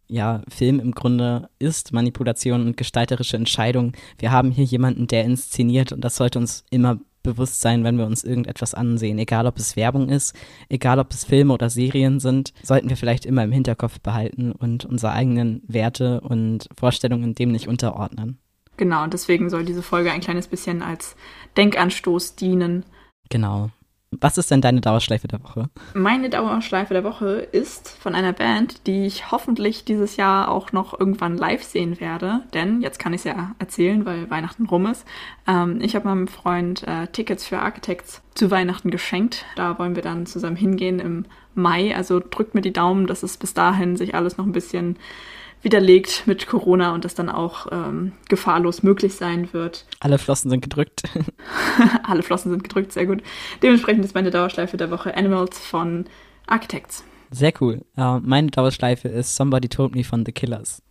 ja, 0.10 0.42
Film 0.50 0.80
im 0.80 0.92
Grunde 0.92 1.50
ist 1.60 1.94
Manipulation 1.94 2.66
und 2.66 2.78
gestalterische 2.78 3.38
Entscheidung. 3.38 3.94
Wir 4.18 4.32
haben 4.32 4.52
hier 4.52 4.64
jemanden, 4.64 5.08
der 5.08 5.24
inszeniert 5.24 5.92
und 5.92 6.02
das 6.02 6.16
sollte 6.16 6.40
uns 6.40 6.66
immer 6.72 7.00
bewusst 7.24 7.62
sein, 7.62 7.84
wenn 7.84 7.98
wir 7.98 8.06
uns 8.06 8.24
irgendetwas 8.24 8.74
ansehen. 8.74 9.20
Egal, 9.20 9.46
ob 9.46 9.58
es 9.58 9.76
Werbung 9.76 10.10
ist, 10.10 10.34
egal, 10.70 11.00
ob 11.00 11.12
es 11.12 11.26
Filme 11.26 11.54
oder 11.54 11.70
Serien 11.70 12.20
sind, 12.20 12.54
sollten 12.64 12.90
wir 12.90 12.98
vielleicht 12.98 13.26
immer 13.26 13.44
im 13.44 13.52
Hinterkopf 13.52 14.00
behalten 14.00 14.52
und 14.52 14.86
unsere 14.86 15.12
eigenen 15.14 15.62
Werte 15.68 16.22
und 16.22 16.68
Vorstellungen 16.76 17.36
dem 17.36 17.52
nicht 17.52 17.68
unterordnen. 17.68 18.40
Genau, 18.80 19.04
und 19.04 19.14
deswegen 19.14 19.50
soll 19.50 19.66
diese 19.66 19.84
Folge 19.84 20.10
ein 20.10 20.22
kleines 20.22 20.48
bisschen 20.48 20.82
als 20.82 21.18
Denkanstoß 21.58 22.38
dienen. 22.38 22.86
Genau. 23.30 23.72
Was 24.12 24.38
ist 24.38 24.50
denn 24.50 24.62
deine 24.62 24.80
Dauerschleife 24.80 25.28
der 25.28 25.44
Woche? 25.44 25.70
Meine 25.94 26.30
Dauerschleife 26.30 26.94
der 26.94 27.04
Woche 27.04 27.48
ist 27.52 27.90
von 27.90 28.16
einer 28.16 28.32
Band, 28.32 28.88
die 28.88 29.06
ich 29.06 29.32
hoffentlich 29.32 29.84
dieses 29.84 30.16
Jahr 30.16 30.50
auch 30.50 30.72
noch 30.72 30.98
irgendwann 30.98 31.38
live 31.38 31.62
sehen 31.62 32.00
werde. 32.00 32.40
Denn 32.54 32.82
jetzt 32.82 33.00
kann 33.00 33.12
ich 33.12 33.20
es 33.20 33.26
ja 33.26 33.54
erzählen, 33.60 34.06
weil 34.06 34.30
Weihnachten 34.30 34.66
rum 34.66 34.86
ist. 34.86 35.06
Ähm, 35.46 35.82
ich 35.82 35.94
habe 35.94 36.08
meinem 36.08 36.30
Freund 36.30 36.88
äh, 36.88 37.08
Tickets 37.08 37.46
für 37.46 37.60
Architects 37.60 38.22
zu 38.34 38.50
Weihnachten 38.50 38.92
geschenkt. 38.92 39.46
Da 39.58 39.78
wollen 39.78 39.98
wir 39.98 40.04
dann 40.04 40.26
zusammen 40.26 40.56
hingehen 40.56 41.00
im 41.00 41.26
Mai. 41.54 41.94
Also 41.94 42.22
drückt 42.22 42.56
mir 42.56 42.62
die 42.62 42.74
Daumen, 42.74 43.08
dass 43.08 43.24
es 43.24 43.36
bis 43.36 43.54
dahin 43.54 43.98
sich 43.98 44.16
alles 44.16 44.38
noch 44.38 44.46
ein 44.46 44.54
bisschen 44.54 44.98
widerlegt 45.62 46.24
mit 46.26 46.48
Corona 46.48 46.94
und 46.94 47.06
das 47.06 47.16
dann 47.16 47.30
auch 47.30 47.68
ähm, 47.72 48.14
gefahrlos 48.28 48.84
möglich 48.84 49.16
sein 49.16 49.52
wird. 49.54 49.86
Alle 50.00 50.18
Flossen 50.18 50.50
sind 50.50 50.62
gedrückt. 50.62 51.04
Alle 52.04 52.24
Flossen 52.24 52.52
sind 52.52 52.64
gedrückt, 52.64 52.92
sehr 52.92 53.06
gut. 53.06 53.22
Dementsprechend 53.62 54.06
ist 54.06 54.16
meine 54.16 54.32
Dauerschleife 54.32 54.78
der 54.78 54.92
Woche 54.92 55.16
Animals 55.16 55.60
von 55.60 56.06
Architects. 56.48 57.04
Sehr 57.32 57.54
cool. 57.62 57.82
Uh, 57.96 58.20
meine 58.24 58.48
Dauerschleife 58.48 59.08
ist 59.08 59.36
Somebody 59.36 59.70
Told 59.70 59.94
Me 59.94 60.04
von 60.04 60.26
The 60.26 60.32
Killers. 60.32 60.82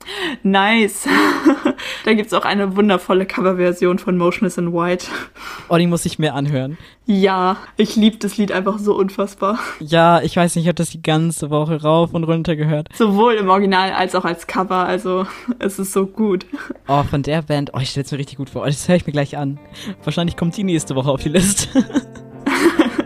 Nice. 0.44 1.09
da 2.05 2.14
gibt 2.14 2.29
es 2.29 2.35
auch 2.35 2.44
eine 2.44 2.77
wundervolle 2.77 3.27
Coverversion 3.27 3.98
von 3.98 4.16
Motionless 4.16 4.57
in 4.57 4.72
White. 4.72 5.07
Oh, 5.68 5.77
die 5.77 5.88
muss 5.88 6.05
ich 6.05 6.20
mir 6.20 6.35
anhören. 6.35 6.79
Ja, 7.07 7.57
ich 7.77 7.96
liebe 7.96 8.18
das 8.18 8.37
Lied 8.37 8.53
einfach 8.53 8.79
so 8.79 8.94
unfassbar. 8.94 9.59
Ja, 9.81 10.20
ich 10.22 10.37
weiß 10.37 10.55
nicht, 10.55 10.64
ich 10.64 10.68
habe 10.68 10.77
das 10.77 10.90
die 10.90 11.03
ganze 11.03 11.51
Woche 11.51 11.83
rauf 11.83 12.14
und 12.14 12.22
runter 12.22 12.55
gehört. 12.55 12.88
Sowohl 12.94 13.35
im 13.35 13.48
Original 13.48 13.92
als 13.92 14.14
auch 14.14 14.24
als 14.24 14.46
Cover, 14.46 14.87
also 14.87 15.27
es 15.59 15.81
ist 15.81 15.92
so 15.92 16.07
gut. 16.07 16.46
Oh, 16.87 17.03
von 17.03 17.22
der 17.22 17.42
Band, 17.42 17.72
oh, 17.74 17.79
ich 17.81 17.90
stelle 17.90 18.05
es 18.05 18.12
mir 18.12 18.18
richtig 18.18 18.37
gut 18.38 18.51
vor. 18.51 18.64
Das 18.64 18.88
höre 18.88 18.96
ich 18.96 19.07
mir 19.07 19.12
gleich 19.12 19.37
an. 19.37 19.59
Wahrscheinlich 20.05 20.37
kommt 20.37 20.57
die 20.57 20.64
nächste 20.64 20.94
Woche 20.94 21.11
auf 21.11 21.22
die 21.22 21.31
Liste. 21.31 21.85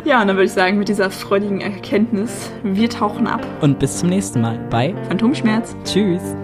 Ja, 0.05 0.21
und 0.21 0.27
dann 0.27 0.37
würde 0.37 0.47
ich 0.47 0.53
sagen, 0.53 0.79
mit 0.79 0.89
dieser 0.89 1.11
freudigen 1.11 1.61
Erkenntnis, 1.61 2.51
wir 2.65 2.91
tauchen 2.91 3.29
ab. 3.29 3.47
Und 3.61 3.79
bis 3.79 3.99
zum 3.99 4.09
nächsten 4.09 4.41
Mal 4.41 4.59
bei 4.69 4.97
Phantomschmerz. 5.07 5.77
Tschüss. 5.85 6.35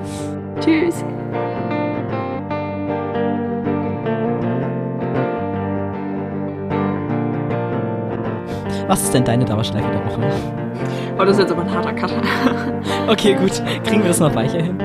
Tschüss. 0.61 1.05
Was 8.87 9.03
ist 9.03 9.13
denn 9.13 9.25
deine 9.25 9.45
Dauerschleife 9.45 9.89
der 9.91 10.07
Woche? 10.07 10.21
Oh, 11.19 11.25
das 11.25 11.33
ist 11.33 11.41
jetzt 11.41 11.51
aber 11.53 11.63
ein 11.63 11.75
harter 11.75 11.93
Cut. 11.95 12.13
okay, 13.09 13.35
gut. 13.35 13.61
Kriegen 13.85 14.03
wir 14.03 14.09
das 14.09 14.21
noch 14.21 14.35
weicher 14.37 14.63
hin? 14.63 14.79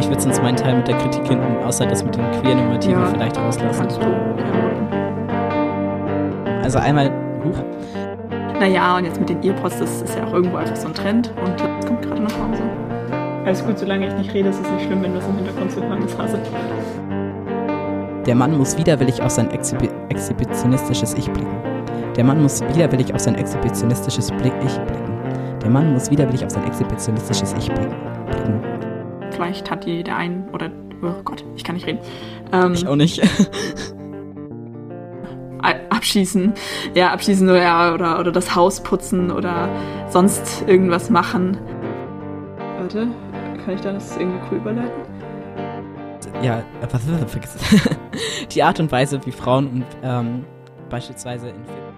Ich 0.00 0.08
würde 0.08 0.20
sonst 0.20 0.42
meinen 0.42 0.56
Teil 0.56 0.76
mit 0.76 0.88
der 0.88 0.98
Kritik 0.98 1.28
hinten, 1.28 1.62
außer 1.64 1.86
das 1.86 2.04
mit 2.04 2.16
den 2.16 2.28
queeren 2.32 2.68
Motiven 2.72 3.00
ja, 3.00 3.06
vielleicht 3.06 3.38
rauslassen. 3.38 3.80
Kannst 3.80 4.02
du. 4.02 4.06
Ja. 4.06 4.44
Also 6.64 6.78
einmal 6.78 7.10
Huch. 7.44 7.62
Naja, 8.58 8.96
und 8.96 9.04
jetzt 9.04 9.18
mit 9.18 9.28
den 9.28 9.42
Earpods, 9.42 9.78
das 9.78 10.02
ist 10.02 10.16
ja 10.16 10.26
auch 10.26 10.32
irgendwo 10.32 10.56
einfach 10.56 10.76
so 10.76 10.88
ein 10.88 10.94
Trend 10.94 11.32
und 11.44 11.60
es 11.80 11.86
kommt 11.86 12.02
gerade 12.02 12.22
nach 12.22 12.32
Hause. 12.32 12.62
Alles 13.44 13.64
gut, 13.64 13.78
solange 13.78 14.06
ich 14.08 14.14
nicht 14.14 14.32
rede, 14.32 14.48
ist 14.48 14.60
es 14.60 14.70
nicht 14.70 14.86
schlimm, 14.86 15.02
wenn 15.02 15.12
du 15.12 15.18
es 15.18 15.26
im 15.26 15.36
Hintergrund 15.36 15.70
zu 15.70 15.82
hören 15.82 16.02
hast. 16.02 16.38
Der 18.26 18.34
Mann 18.34 18.56
muss 18.56 18.78
widerwillig 18.78 19.20
auf 19.20 19.30
sein 19.30 19.50
Exhibi 19.50 19.90
exhibitionistisches 20.08 21.12
Ich 21.14 21.30
blicken. 21.30 21.56
Der 22.16 22.24
Mann 22.24 22.40
muss 22.40 22.62
widerwillig 22.62 23.12
auf 23.12 23.20
sein 23.20 23.34
exhibitionistisches 23.34 24.30
Blick 24.30 24.54
Ich 24.64 24.78
blicken. 24.78 25.18
Der 25.62 25.70
Mann 25.70 25.92
muss 25.92 26.10
widerwillig 26.10 26.42
auf 26.44 26.50
sein 26.50 26.66
exhibitionistisches 26.66 27.54
Ich 27.58 27.70
blicken. 27.70 27.94
Vielleicht 29.30 29.70
hat 29.70 29.84
die 29.84 30.02
der 30.02 30.16
ein 30.16 30.48
oder 30.52 30.70
oh 31.02 31.22
Gott, 31.22 31.44
ich 31.54 31.64
kann 31.64 31.74
nicht 31.74 31.86
reden. 31.86 31.98
Ähm, 32.52 32.72
ich 32.72 32.86
auch 32.86 32.96
nicht. 32.96 33.20
abschießen. 36.04 36.52
Ja, 36.94 37.12
abschießen 37.12 37.48
oder, 37.48 37.94
oder, 37.94 38.20
oder 38.20 38.30
das 38.30 38.54
Haus 38.54 38.82
putzen 38.82 39.30
oder 39.30 39.70
sonst 40.10 40.62
irgendwas 40.66 41.08
machen. 41.08 41.56
Warte, 42.78 43.08
kann 43.64 43.74
ich 43.74 43.80
da 43.80 43.92
das 43.92 44.14
irgendwie 44.18 44.38
cool 44.50 44.58
überleiten? 44.58 44.92
Ja, 46.42 46.62
was 46.90 47.02
vergessen? 47.30 47.58
Die 48.50 48.62
Art 48.62 48.80
und 48.80 48.92
Weise, 48.92 49.18
wie 49.24 49.32
Frauen 49.32 49.66
und 49.68 49.84
ähm, 50.02 50.44
beispielsweise 50.90 51.48
in 51.48 51.64
Filmen 51.64 51.93